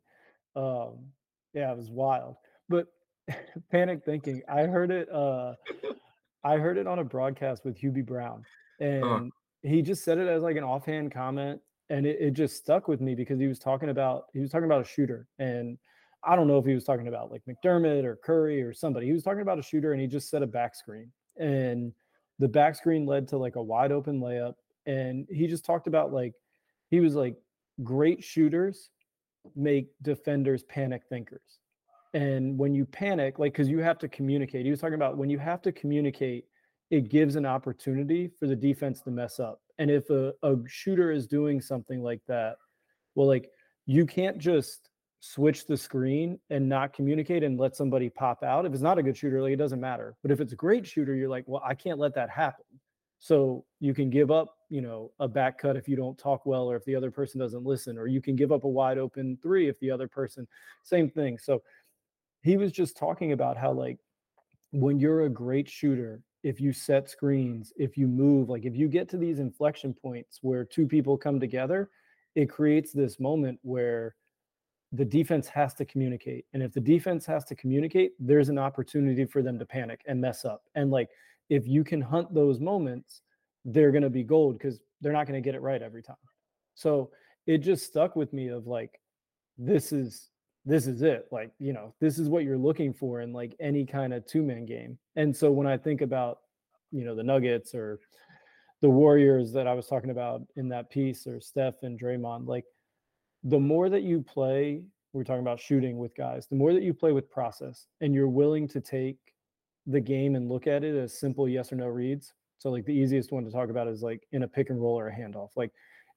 [0.55, 1.11] Um,
[1.53, 2.35] yeah, it was wild.
[2.67, 2.87] But
[3.71, 5.53] panic thinking, I heard it uh
[6.43, 8.43] I heard it on a broadcast with Hubie Brown.
[8.79, 11.59] And he just said it as like an offhand comment
[11.89, 14.65] and it, it just stuck with me because he was talking about he was talking
[14.65, 15.77] about a shooter and
[16.23, 19.07] i don't know if he was talking about like mcdermott or curry or somebody.
[19.07, 21.91] He was talking about a shooter and he just set a back screen and
[22.39, 24.55] the back screen led to like a wide open layup
[24.85, 26.33] and he just talked about like
[26.89, 27.35] he was like
[27.83, 28.89] great shooters
[29.55, 31.58] make defenders panic thinkers
[32.13, 35.29] and when you panic like because you have to communicate he was talking about when
[35.29, 36.45] you have to communicate
[36.89, 39.61] it gives an opportunity for the defense to mess up.
[39.77, 42.57] And if a, a shooter is doing something like that,
[43.15, 43.51] well, like
[43.85, 44.89] you can't just
[45.19, 48.65] switch the screen and not communicate and let somebody pop out.
[48.65, 50.15] If it's not a good shooter, like it doesn't matter.
[50.21, 52.65] But if it's a great shooter, you're like, well, I can't let that happen.
[53.19, 56.71] So you can give up, you know, a back cut if you don't talk well
[56.71, 59.37] or if the other person doesn't listen, or you can give up a wide open
[59.43, 60.47] three if the other person,
[60.83, 61.37] same thing.
[61.37, 61.61] So
[62.41, 63.99] he was just talking about how like
[64.71, 68.87] when you're a great shooter, if you set screens, if you move, like if you
[68.87, 71.89] get to these inflection points where two people come together,
[72.35, 74.15] it creates this moment where
[74.91, 76.45] the defense has to communicate.
[76.53, 80.19] And if the defense has to communicate, there's an opportunity for them to panic and
[80.19, 80.63] mess up.
[80.75, 81.09] And like
[81.49, 83.21] if you can hunt those moments,
[83.65, 86.15] they're going to be gold because they're not going to get it right every time.
[86.75, 87.11] So
[87.45, 88.99] it just stuck with me of like,
[89.57, 90.29] this is
[90.69, 93.85] this is it like you know this is what you're looking for in like any
[93.85, 94.97] kind of two man game.
[95.15, 96.39] And so when i think about
[96.91, 97.99] you know the nuggets or
[98.81, 102.65] the warriors that i was talking about in that piece or steph and draymond like
[103.43, 104.81] the more that you play
[105.13, 108.29] we're talking about shooting with guys the more that you play with process and you're
[108.29, 109.17] willing to take
[109.89, 112.33] the game and look at it as simple yes or no reads.
[112.59, 114.99] So like the easiest one to talk about is like in a pick and roll
[114.99, 115.49] or a handoff.
[115.55, 115.71] Like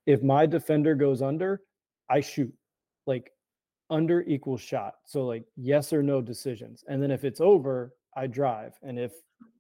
[0.07, 1.61] if my defender goes under
[2.11, 2.53] i shoot.
[3.07, 3.33] Like
[3.93, 4.95] under equals shot.
[5.05, 6.83] So like yes or no decisions.
[6.89, 8.73] And then if it's over, I drive.
[8.83, 9.13] And if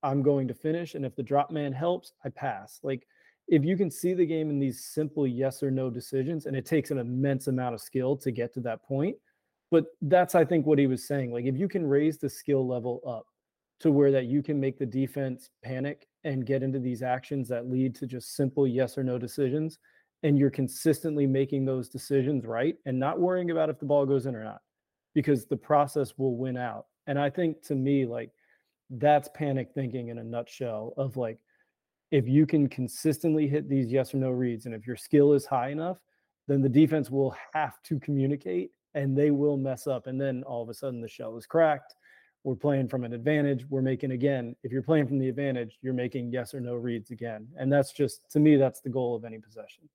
[0.02, 2.80] I'm going to finish and if the drop man helps, I pass.
[2.82, 3.06] Like
[3.48, 6.64] if you can see the game in these simple yes or no decisions, and it
[6.64, 9.16] takes an immense amount of skill to get to that point.
[9.70, 11.32] But that's I think what he was saying.
[11.32, 13.26] Like if you can raise the skill level up
[13.80, 17.68] to where that you can make the defense panic and get into these actions that
[17.68, 19.78] lead to just simple yes or no decisions
[20.22, 24.26] and you're consistently making those decisions right and not worrying about if the ball goes
[24.26, 24.60] in or not
[25.14, 26.86] because the process will win out.
[27.06, 28.30] And i think to me like
[28.90, 31.38] that's panic thinking in a nutshell of like
[32.10, 35.46] if you can consistently hit these yes or no reads and if your skill is
[35.46, 35.98] high enough
[36.46, 40.62] then the defense will have to communicate and they will mess up and then all
[40.62, 41.94] of a sudden the shell is cracked.
[42.44, 43.64] We're playing from an advantage.
[43.70, 44.56] We're making again.
[44.64, 47.48] If you're playing from the advantage you're making yes or no reads again.
[47.56, 49.88] And that's just to me that's the goal of any possession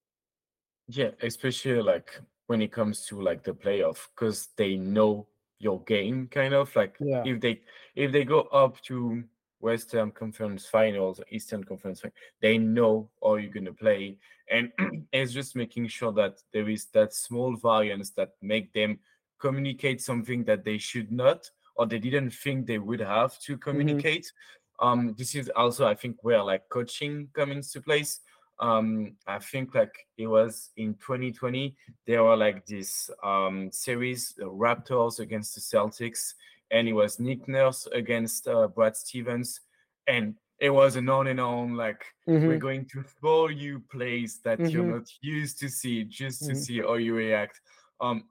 [0.87, 5.27] Yeah, especially like when it comes to like the playoff, because they know
[5.59, 7.23] your game kind of like Yeah.
[7.25, 7.61] if they
[7.95, 9.23] if they go up to
[9.59, 12.03] Western Conference Finals, Eastern Conference,
[12.41, 14.17] they know how you're gonna play,
[14.49, 14.71] and
[15.11, 18.99] it's just making sure that there is that small variance that make them
[19.39, 24.31] communicate something that they should not or they didn't think they would have to communicate.
[24.79, 28.21] Um, this is also I think where like coaching comes into place
[28.59, 34.43] um i think like it was in 2020 there were like this um series the
[34.45, 36.33] raptors against the celtics
[36.71, 39.61] and it was nick nurse against uh, brad stevens
[40.07, 42.05] and it was an on and on like
[42.45, 42.67] we're Mhm.
[42.67, 44.97] going to throw you plays that you're Mhm.
[44.97, 46.55] not used to see just to Mhm.
[46.55, 47.61] see how you react
[47.99, 48.27] um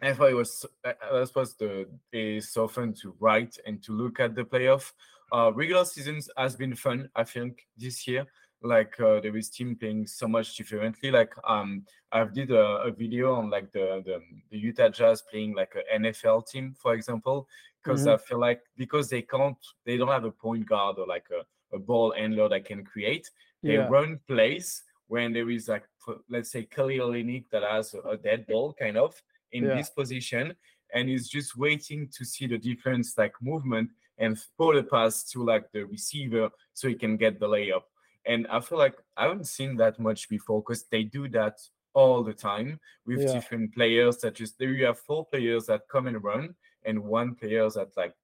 [0.00, 3.82] I thought it was uh, uh, that was the is so fun to write and
[3.84, 4.92] to look at the playoff.
[5.32, 8.26] Uh, regular seasons has been fun, I think, this year.
[8.62, 11.10] Like uh, there is team playing so much differently.
[11.10, 15.54] Like um, I've did a, a video on like the, the the Utah Jazz playing
[15.54, 17.48] like an NFL team, for example,
[17.82, 18.14] because Mhm.
[18.14, 19.56] I feel like because they can't,
[19.86, 21.44] they don't have a point guard or like a,
[21.76, 23.30] a ball handler that can create.
[23.62, 23.88] They Yeah.
[23.88, 25.84] run plays when there is like
[26.28, 29.14] let's say Kelly Olynyk that has a, a dead ball kind of
[29.52, 29.76] in Yeah.
[29.76, 30.54] this position
[30.94, 35.44] and is just waiting to see the difference like movement and throw the pass to
[35.44, 37.82] like the receiver so he can get the layup.
[38.26, 41.58] And I feel like I haven't seen that much before because they do that
[41.94, 43.32] all the time with Yeah.
[43.32, 46.54] different players that just there you have four players that come and run
[46.84, 48.14] and one player that like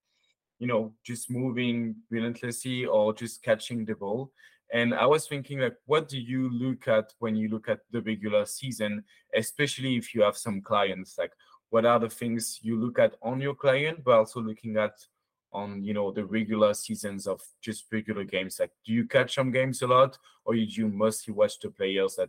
[0.58, 4.30] you know just moving relentlessly or just catching the ball
[4.72, 8.00] and i was thinking like what do you look at when you look at the
[8.02, 9.02] regular season
[9.34, 11.32] especially if you have some clients like
[11.70, 14.92] what are the things you look at on your client but also looking at
[15.54, 19.50] on you know the regular seasons of just regular games like do you catch some
[19.50, 22.28] games a lot or you do you mostly watch the players that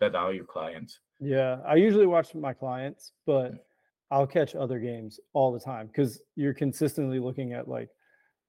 [0.00, 3.58] that are your clients Yeah, I usually watch my clients, but mm.
[4.10, 7.90] I'll catch other games all the time because you're consistently looking at like,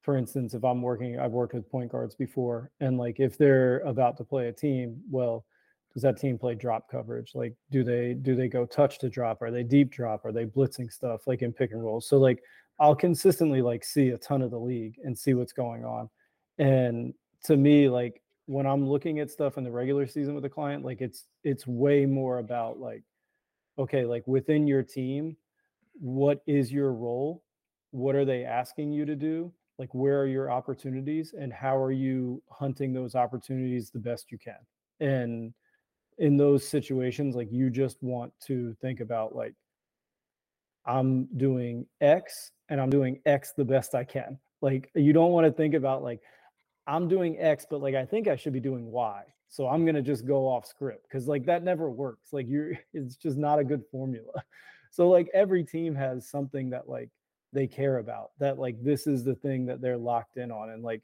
[0.02, 3.80] for instance, if I'm working, I've worked with point guards before, and like if they're
[3.82, 5.46] about to play a team, well,
[5.94, 7.34] does that team play drop coverage?
[7.36, 9.44] Like, do they do they go touch to drop?
[9.44, 10.26] Are they deep drop?
[10.26, 12.02] Are they blitzing stuff like in pick and roll?
[12.02, 12.42] So like
[12.80, 16.10] I'll consistently like see a ton of the league and see what's going on.
[16.58, 17.14] And
[17.46, 20.84] to me, like when I'm looking at stuff in the regular season with a client,
[20.84, 23.04] like it's it's way more about like,
[23.78, 25.38] okay, like within your team,
[25.94, 27.44] what is your role?
[27.92, 29.54] What are they asking you to do?
[29.78, 34.38] Like where are your opportunities and how are you hunting those opportunities the best you
[34.38, 34.58] can?
[35.00, 35.54] And
[36.20, 39.54] in those situations, like you just want to think about like
[40.86, 44.38] I'm doing X and I'm doing X the best I can.
[44.62, 46.22] Like you don't want to think about like
[46.88, 49.24] I'm doing X, but like I think I should be doing Y.
[49.50, 52.34] So I'm gonna just go off script because like that never works.
[52.34, 54.44] Like you're it's just not a good formula.
[54.96, 57.10] So like every team has something that like
[57.52, 60.84] they care about that like this is the thing that they're locked in on and
[60.84, 61.02] like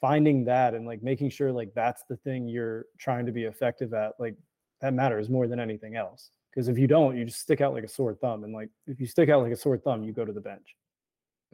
[0.00, 3.94] finding that and like making sure like that's the thing you're trying to be effective
[3.94, 4.34] at like
[4.80, 7.84] that matters more than anything else because if you don't you just stick out like
[7.84, 10.24] a sore thumb and like if you stick out like a sore thumb you go
[10.24, 10.76] to the bench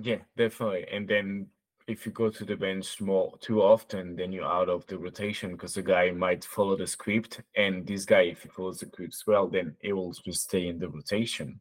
[0.03, 0.86] Yeah, definitely.
[0.90, 1.48] And then
[1.86, 5.53] if you go to the bench more too often, then you're out of the rotation
[5.53, 7.40] because the guy might follow the script.
[7.57, 10.78] And this guy, if he follows the script well, then he will just stay in
[10.78, 11.61] the rotation.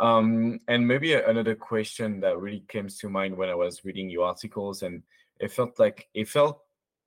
[0.00, 4.26] Um, and maybe another question that really came to mind when I was reading your
[4.26, 5.02] articles, and
[5.40, 6.60] it felt like it felt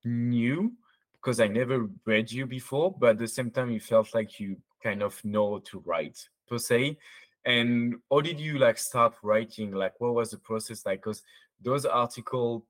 [0.03, 0.73] new
[1.13, 4.57] because I never read you before, but at the same time, it felt like you
[4.81, 6.17] kind of know to write
[6.47, 6.97] per se.
[7.45, 9.71] And how did you like start writing?
[9.71, 11.01] Like, what was the process like?
[11.01, 11.23] Because
[11.61, 12.63] those articles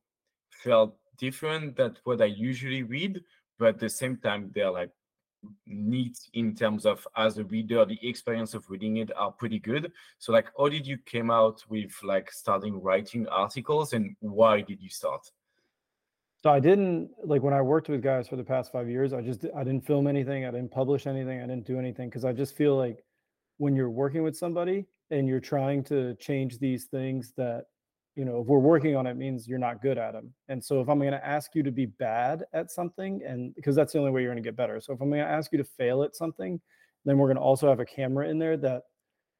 [0.51, 3.21] felt different than what I usually read,
[3.57, 4.91] but at the same time, they're like
[5.65, 9.91] neat in terms of as a reader the experience of reading it are pretty good
[10.17, 14.81] so like how did you came out with like starting writing articles and why did
[14.81, 15.31] you start
[16.47, 19.19] so i didn't like when i worked with guys for the past five years i
[19.19, 22.31] just i didn't film anything i didn't publish anything i didn't do anything because i
[22.31, 23.03] just feel like
[23.57, 27.65] when you're working with somebody and you're trying to change these things that
[28.15, 30.79] you know if we're working on it means you're not good at them and so
[30.79, 33.99] if i'm going to ask you to be bad at something and because that's the
[33.99, 34.79] only way you're going to get better.
[34.79, 36.61] So if i'm going to ask you to fail at something
[37.03, 38.83] then we're going to also have a camera in there that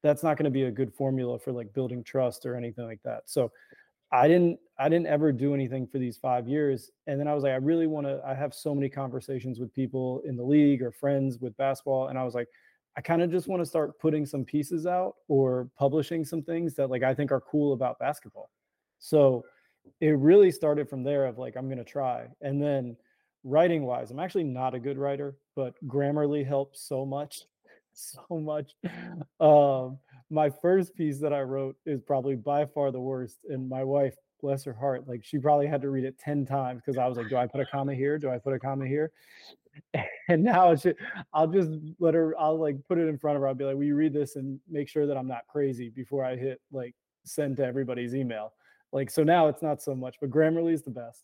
[0.03, 3.01] that's not going to be a good formula for like building trust or anything like
[3.03, 3.23] that.
[3.25, 3.51] So
[4.11, 7.43] i didn't i didn't ever do anything for these five years and then i was
[7.43, 10.81] like i really want to i have so many conversations with people in the league
[10.81, 12.47] or friends with basketball and i was like
[12.97, 16.73] I kind of just want to start putting some pieces out or publishing some things
[16.75, 18.49] that like I think are cool about basketball.
[18.97, 19.45] So
[20.01, 22.25] it really started from there of like I'm going to try.
[22.41, 22.97] And then
[23.43, 27.41] writing wise, I'm actually not a good writer, but Grammarly helps so much.
[27.93, 28.71] so much.
[29.39, 29.99] Um,
[30.29, 34.15] my first piece that I wrote is probably by far the worst, and my wife,
[34.41, 37.17] bless her heart, like she probably had to read it ten times because I was
[37.17, 38.17] like, "Do I put a comma here?
[38.17, 39.11] Do I put a comma here?"
[40.29, 40.85] And now it's
[41.33, 42.35] I'll just let her.
[42.37, 43.47] I'll like put it in front of her.
[43.47, 46.25] I'll be like, "Will you read this and make sure that I'm not crazy before
[46.25, 48.53] I hit like send to everybody's email?"
[48.91, 51.23] Like so now it's not so much, but Grammarly is the best.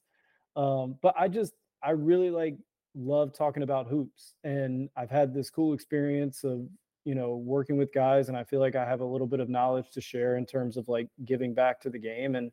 [0.55, 2.55] Um, but I just I really like
[2.95, 6.67] love talking about hoops and I've had this cool experience of
[7.05, 9.49] you know working with guys and I feel like I have a little bit of
[9.49, 12.51] knowledge to share in terms of like giving back to the game and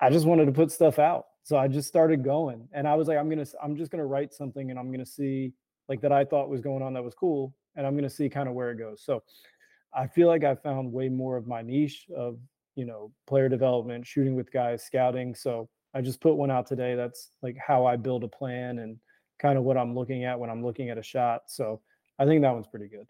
[0.00, 1.24] I just wanted to put stuff out.
[1.42, 4.34] So I just started going and I was like I'm to I'm just to write
[4.34, 5.52] something and I'm to see
[5.88, 8.48] like that I thought was going on that was cool and I'm to see kind
[8.48, 9.02] of where it goes.
[9.04, 9.22] So
[9.94, 12.38] I feel like I found way more of my niche of,
[12.74, 15.34] you know, player development, shooting with guys, scouting.
[15.34, 18.98] So I just put one out today that's like how I build a plan and
[19.38, 21.42] kind of what I'm looking at when I'm looking at a shot.
[21.46, 21.80] So
[22.18, 23.06] I think that one's pretty good.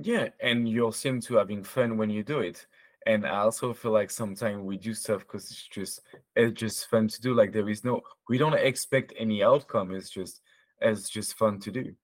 [0.00, 2.66] Yeah, and you'll seem to having fun when you do it.
[3.06, 6.02] And I also feel like sometimes we do stuff because it's just
[6.36, 7.34] it's just fun to do.
[7.34, 9.94] Like there is no we don't expect any outcome.
[9.94, 10.40] It's just
[10.80, 11.94] it's just fun to do.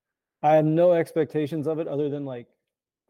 [0.43, 2.49] I have no expectations of it other than like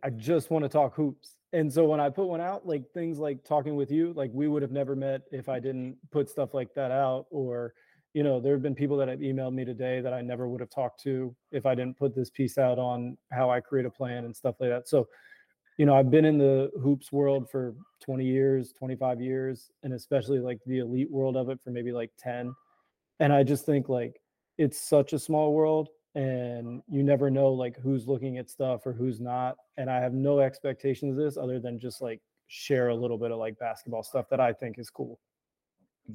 [0.03, 1.37] I just want to talk hoops.
[1.55, 4.49] And so when I put one out, like things like talking with you, like we
[4.49, 7.27] would have never met if I didn't put stuff like that out.
[7.31, 7.75] Or,
[8.15, 10.61] you know, there have been people that have emailed me today that I never would
[10.61, 13.91] have talked to if I didn't put this piece out on how I create a
[13.91, 14.89] plan and stuff like that.
[14.89, 15.09] So,
[15.79, 20.39] you know, I've been in the hoops world for 20 years, 25 years, and especially
[20.39, 22.55] like the elite world of it for maybe like 10.
[23.19, 24.21] And I just think like
[24.59, 28.93] it's such a small world and you never know like who's looking at stuff or
[28.93, 32.95] who's not and i have no expectations of this other than just like share a
[32.95, 35.19] little bit of like basketball stuff that i think is cool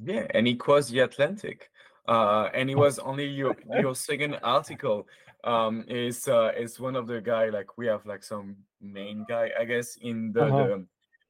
[0.04, 1.68] yeah and he was the atlantic
[2.08, 5.06] uh and it was only your your second article
[5.44, 9.50] um is uh is one of the guy like we have like some main guy
[9.58, 10.64] i guess in the uh-huh.
[10.64, 10.86] the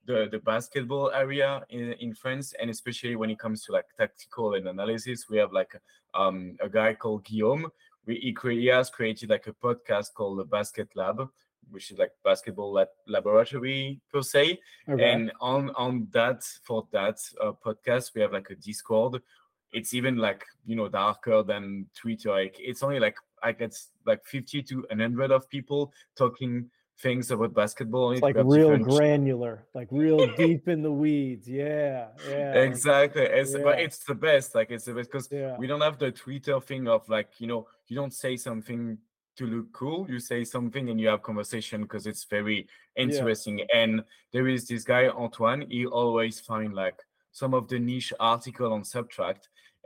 [0.06, 4.54] the, the basketball area in, in France, and especially when it comes to like tactical
[4.54, 5.78] and analysis, we have like
[6.14, 7.70] um, a guy called Guillaume
[8.06, 11.28] he, he has created like a podcast called the Basket Lab,
[11.70, 14.58] which is like basketball lab, laboratory per se.
[14.88, 15.12] Okay.
[15.12, 19.22] And on on that for that uh, podcast, we have like a Discord.
[19.72, 22.30] It's even like you know darker than Twitter.
[22.30, 27.54] Like it's only like I get like fifty to hundred of people talking things about
[27.54, 28.12] basketball.
[28.12, 31.48] It's like real granular, like real deep in the weeds.
[31.48, 32.54] Yeah, yeah.
[32.54, 33.22] Exactly.
[33.22, 33.62] It's yeah.
[33.62, 34.54] but it's the best.
[34.54, 35.56] Like it's the best because yeah.
[35.56, 38.98] we don't have the Twitter thing of like you know you don't say something
[39.36, 40.06] to look cool.
[40.08, 43.60] You say something and you have conversation because it's very interesting.
[43.60, 43.66] Yeah.
[43.74, 45.66] And there is this guy Antoine.
[45.68, 47.00] He always find like
[47.32, 49.36] some of the niche article on Substack.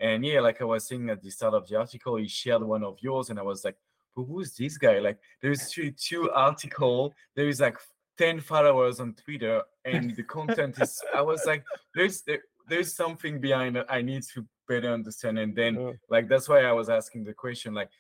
[0.01, 2.85] And yeah, like I was saying at the start of the article, he shared one
[2.85, 3.77] of yours, and I was like
[4.15, 4.99] but who's this guy?
[4.99, 7.15] Like, there's two, two article.
[7.35, 7.79] There is like
[8.17, 11.03] ten followers on Twitter, and the content is.
[11.15, 11.65] I was like,
[11.95, 13.87] there's there, there's something behind it.
[13.89, 15.39] I need to better understand.
[15.39, 15.95] And then, oh.
[16.09, 17.75] like, that's why I was asking the question.
[17.75, 17.91] Like,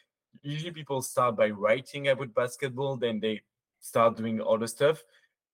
[0.42, 3.42] usually people start by writing about basketball, then they
[3.80, 5.02] start doing other stuff.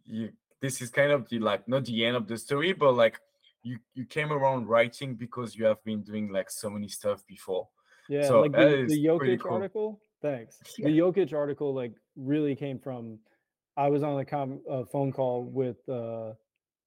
[0.07, 0.31] You,
[0.61, 3.19] this is kind of the like not the end of the story, but like
[3.63, 7.69] you you came around writing because you have been doing like so many stuff before.
[8.09, 9.53] Yeah, so like the, the Jokic cool.
[9.53, 10.59] article Thanks.
[10.79, 10.89] Yeah.
[10.89, 13.19] The Jokic article like really came from.
[13.77, 16.33] I was on a com- a phone call with uh,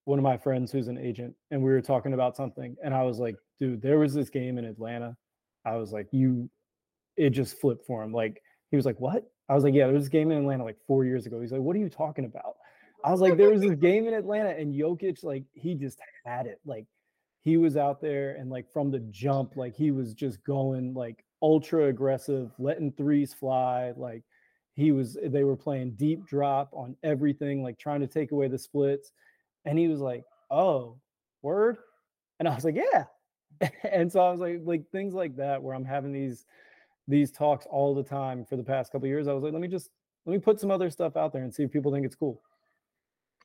[0.05, 3.03] one of my friends who's an agent, and we were talking about something, and I
[3.03, 5.15] was like, "Dude, there was this game in Atlanta."
[5.65, 6.49] I was like, "You,"
[7.17, 8.13] it just flipped for him.
[8.13, 10.63] Like he was like, "What?" I was like, "Yeah, there was this game in Atlanta
[10.63, 12.55] like four years ago." He's like, "What are you talking about?"
[13.03, 16.45] I was like, "There was this game in Atlanta, and Jokic like he just had
[16.45, 16.59] it.
[16.65, 16.85] Like
[17.41, 21.23] he was out there, and like from the jump, like he was just going like
[21.41, 23.93] ultra aggressive, letting threes fly.
[23.95, 24.23] Like
[24.75, 28.57] he was, they were playing deep drop on everything, like trying to take away the
[28.57, 29.11] splits.
[29.65, 30.97] And he was like, "Oh,
[31.41, 31.77] word,"
[32.39, 33.05] and I was like, "Yeah."
[33.91, 36.45] and so I was like, like things like that, where I'm having these
[37.07, 39.27] these talks all the time for the past couple years.
[39.27, 39.89] I was like, let me just
[40.25, 42.41] let me put some other stuff out there and see if people think it's cool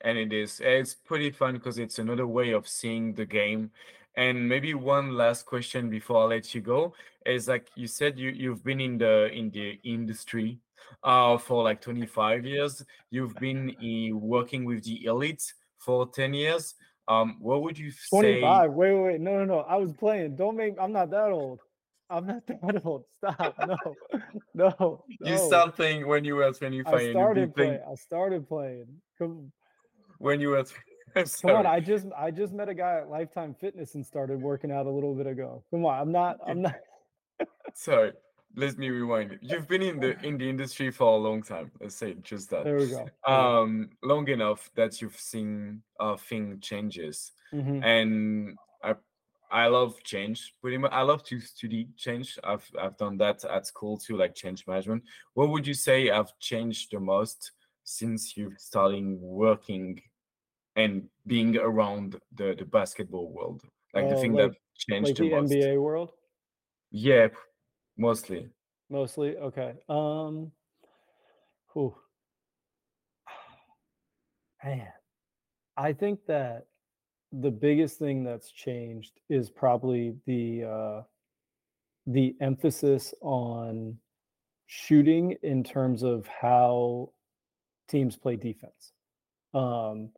[0.02, 3.70] and it is it's pretty fun because it's another way of seeing the game
[4.16, 6.92] and maybe one last question before I let you go
[7.24, 10.58] is like you said you you've been in the in the industry
[11.02, 12.84] uh for like 25 years.
[13.10, 16.74] You've been uh, working with the elites for 10 years.
[17.06, 18.20] Um, what would you 25.
[18.20, 18.40] say?
[18.40, 18.72] 25.
[18.72, 19.20] Wait, wait, wait.
[19.20, 19.58] No, no, no.
[19.60, 20.36] I was playing.
[20.36, 21.60] Don't make I'm not that old.
[22.10, 23.04] I'm not that old.
[23.18, 23.56] Stop.
[23.66, 23.76] No,
[24.54, 24.74] no.
[24.74, 25.04] no.
[25.20, 26.92] You started playing when you were 25.
[26.92, 27.80] I started playing.
[27.90, 28.86] I started playing.
[29.18, 29.52] Come.
[30.18, 30.64] When you were
[31.14, 34.70] Come on, I just I just met a guy at Lifetime Fitness and started working
[34.70, 35.64] out a little bit ago.
[35.70, 36.76] Come on, I'm not I'm not.
[37.74, 38.12] sorry,
[38.56, 39.38] let me rewind.
[39.40, 41.72] You've been in the in the industry for a long time.
[41.80, 42.64] Let's say just that.
[42.64, 43.08] There we go.
[43.26, 47.82] Um, long enough that you've seen uh thing changes, Mhm.
[47.84, 48.94] and I
[49.50, 50.54] I love change.
[50.60, 52.38] Pretty much, I love to study change.
[52.44, 55.04] I've I've done that at school too, like change management.
[55.34, 57.52] What would you say I've changed the most
[57.84, 60.02] since you've started working
[60.78, 63.60] and being around the the basketball world?
[63.94, 65.52] Like the Oh, thing like- that changed Like the the most.
[65.52, 66.10] NBA world,
[66.90, 67.28] Yeah,
[67.96, 68.48] mostly.
[68.88, 69.36] mostly.
[69.36, 69.74] Okay.
[69.88, 70.52] Um.
[71.72, 71.94] Whew.
[74.64, 74.92] Man,
[75.76, 76.66] I think that
[77.32, 81.02] the biggest thing that's changed is probably the uh,
[82.06, 83.98] the emphasis on
[84.66, 87.10] shooting in terms of how
[87.88, 88.92] teams play defense.
[89.54, 90.10] Um,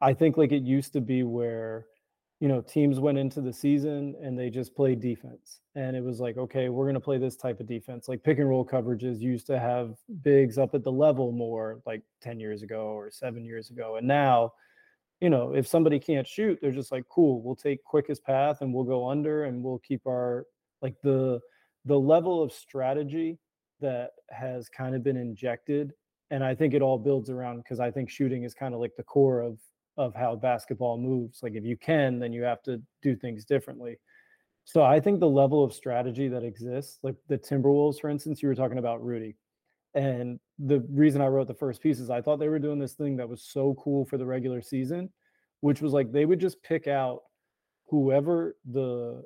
[0.00, 1.86] I think like it used to be where
[2.40, 6.20] you know teams went into the season and they just played defense and it was
[6.20, 8.08] like okay we're going to play this type of defense.
[8.08, 12.02] Like pick and roll coverages used to have bigs up at the level more like
[12.20, 14.52] 10 years ago or 7 years ago and now
[15.20, 18.72] you know if somebody can't shoot they're just like cool we'll take quickest path and
[18.72, 20.44] we'll go under and we'll keep our
[20.82, 21.40] like the
[21.84, 23.38] the level of strategy
[23.80, 25.92] that has kind of been injected
[26.30, 28.94] and i think it all builds around because i think shooting is kind of like
[28.96, 29.58] the core of
[29.96, 33.98] of how basketball moves like if you can then you have to do things differently.
[34.64, 38.48] So i think the level of strategy that exists like the timberwolves for instance you
[38.48, 39.36] were talking about rudy.
[39.94, 42.94] And the reason i wrote the first piece is i thought they were doing this
[42.94, 45.10] thing that was so cool for the regular season
[45.60, 47.20] which was like they would just pick out
[47.88, 49.22] whoever the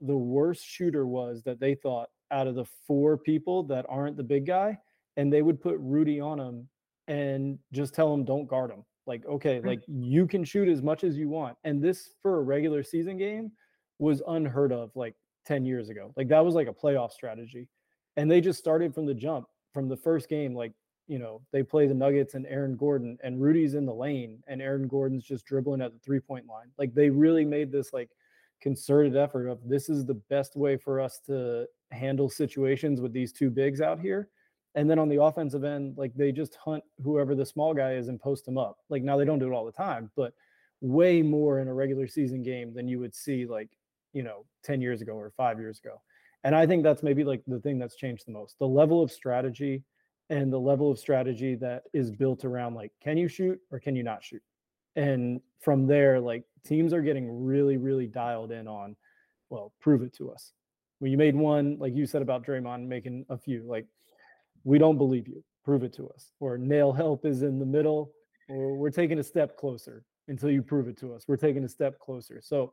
[0.00, 4.22] the worst shooter was that they thought out of the four people that aren't the
[4.22, 4.76] big guy
[5.16, 6.68] and they would put rudy on him
[7.08, 9.66] and just tell him don't guard him like okay Hmm.
[9.68, 13.16] like you can shoot as much as you want and this for a regular season
[13.16, 13.52] game
[13.98, 15.14] was unheard of like
[15.46, 17.68] 10 years ago like that was like a playoff strategy
[18.16, 20.72] and they just started from the jump from the first game like
[21.06, 24.60] you know they play the nuggets and aaron gordon and rudy's in the lane and
[24.60, 28.10] aaron gordon's just dribbling at the three point line like they really made this like
[28.60, 33.32] concerted effort of this is the best way for us to handle situations with these
[33.32, 34.28] two bigs out here
[34.76, 38.08] and then on the offensive end, like they just hunt whoever the small guy is
[38.08, 38.76] and post him up.
[38.90, 40.34] Like now they don't do it all the time, but
[40.82, 43.70] way more in a regular season game than you would see like,
[44.12, 46.02] you know, 10 years ago or five years ago.
[46.44, 49.10] And I think that's maybe like the thing that's changed the most the level of
[49.10, 49.82] strategy
[50.28, 53.96] and the level of strategy that is built around like, can you shoot or can
[53.96, 54.42] you not shoot?
[54.94, 58.94] And from there, like teams are getting really, really dialed in on,
[59.48, 60.52] well, prove it to us.
[60.98, 63.86] When you made one, like you said about Draymond making a few, like
[64.66, 65.42] we don't believe you.
[65.64, 66.32] Prove it to us.
[66.40, 68.12] Or nail help is in the middle,
[68.48, 71.24] or we're taking a step closer until you prove it to us.
[71.28, 72.40] We're taking a step closer.
[72.42, 72.72] So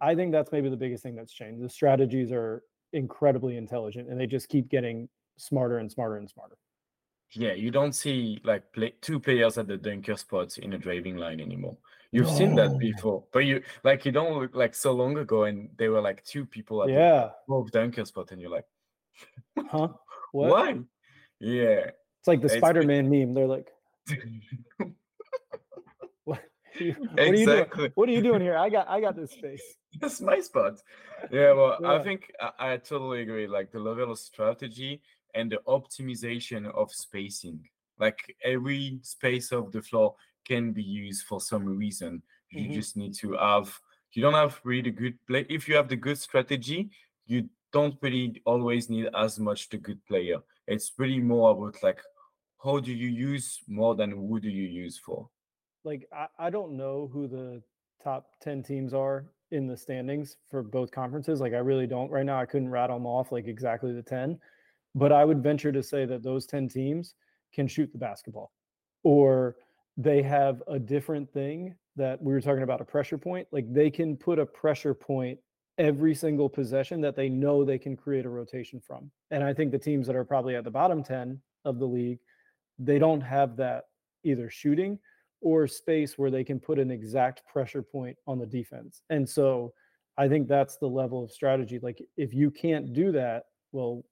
[0.00, 1.62] I think that's maybe the biggest thing that's changed.
[1.62, 2.62] The strategies are
[2.94, 6.56] incredibly intelligent and they just keep getting smarter and smarter and smarter.
[7.32, 11.16] Yeah, you don't see like play, two players at the dunker spots in a driving
[11.16, 11.76] line anymore.
[12.12, 15.68] You've seen that before, but you like you don't look like so long ago, and
[15.76, 17.30] there were like two people at Yeah.
[17.48, 18.66] the dunker spot, and you're like,
[19.58, 19.88] Huh?
[20.32, 20.50] What?
[20.50, 20.78] why?
[21.40, 23.34] Yeah, It's like the It's- Spider Man meme.
[23.34, 23.68] They're like,
[26.24, 26.42] what?
[26.78, 27.90] You- what are you doing?
[27.94, 28.56] What are you doing here?
[28.56, 29.62] I got I got this space.
[30.00, 30.80] That's my spot.
[31.30, 33.46] Yeah, well, I think I, I totally agree.
[33.46, 35.00] Like the level of strategy
[35.34, 37.60] and the optimization of spacing.
[37.98, 42.22] Like every space of the floor can be used for some reason.
[42.50, 42.74] You Mhm.
[42.74, 43.78] just need to have.
[44.12, 45.44] You don't have really good play.
[45.48, 46.90] If you have the good strategy,
[47.26, 50.38] you don't really always need as much the good player.
[50.66, 52.00] It's really more about like
[52.64, 55.28] how do you use more than who do you use for.
[55.84, 57.62] like I, I don't know who the
[58.02, 62.26] top 10 teams are in the standings for both conferences like i really don't right
[62.26, 64.38] now i couldn't rattle them off like exactly the 10
[64.94, 67.14] but i would venture to say that those 10 teams
[67.52, 68.52] can shoot the basketball
[69.04, 69.56] or
[69.96, 73.90] they have a different thing that we were talking about a pressure point like they
[73.90, 75.38] can put a pressure point
[75.78, 79.72] every single possession that they know they can create a rotation from and i think
[79.72, 82.18] the teams that are probably at the bottom 10 of the league
[82.78, 83.84] they don't have that
[84.24, 84.98] either shooting
[85.40, 89.02] or space where they can put an exact pressure point on the defense.
[89.10, 89.74] And so
[90.16, 91.78] I think that's the level of strategy.
[91.78, 94.04] Like if you can't do that, well,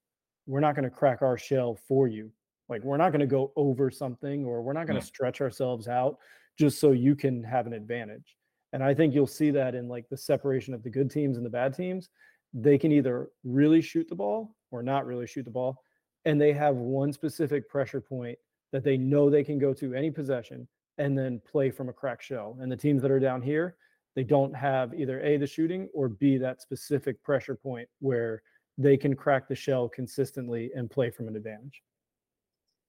[0.47, 2.31] we're not going to crack our shell for you.
[2.69, 5.13] Like we're not going to go over something or we're not going to Yeah.
[5.15, 6.19] stretch ourselves out
[6.59, 8.37] just so you can have an advantage.
[8.73, 11.45] And I think you'll see that in like the separation of the good teams and
[11.45, 12.09] the bad teams.
[12.55, 15.83] They can either really shoot the ball or not really shoot the ball.
[16.25, 18.39] And they have one specific pressure point
[18.73, 20.67] that they know they can go to any possession
[20.99, 22.57] and then play from a crack shell.
[22.61, 23.77] And the teams that are down here,
[24.15, 28.43] they don't have either A, the shooting, or B, that specific pressure point where
[28.79, 31.83] they can crack the shell consistently and play from an advantage.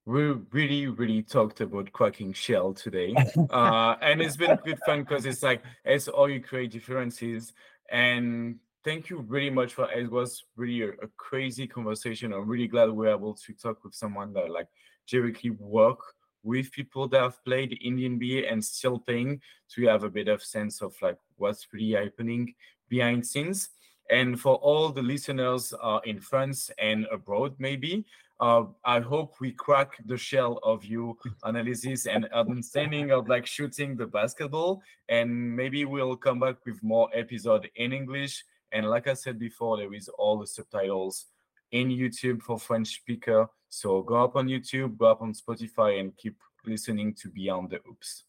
[0.05, 0.21] We
[0.51, 3.15] really, really talked about cracking shell today,
[3.49, 7.53] uh, and it's been good fun because it's like it's all you create differences.
[7.89, 12.33] And thank you very much for it was really a, a crazy conversation.
[12.33, 14.67] I'm really glad we are able to talk with someone that like
[15.07, 15.99] directly work
[16.43, 19.41] with people that have played in the NBA and still playing
[19.73, 22.53] to have a bit of sense of like what's really happening
[22.89, 23.69] behind scenes.
[24.11, 28.05] And for all the listeners uh, in France and abroad, maybe,
[28.43, 33.95] uh, I hope we crack the shell of you analysis and understanding of like shooting
[33.95, 34.81] the basketball.
[35.07, 38.43] And maybe we'll come back with more episode in English.
[38.73, 41.27] And like I said before, there is all the subtitles
[41.71, 43.47] in YouTube for French speaker.
[43.69, 47.79] So go up on YouTube, go up on Spotify, and keep listening to Beyond the
[47.85, 48.25] Hoops.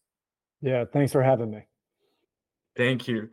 [0.61, 1.67] Yeah, thanks for having me.
[2.77, 3.29] Thank you.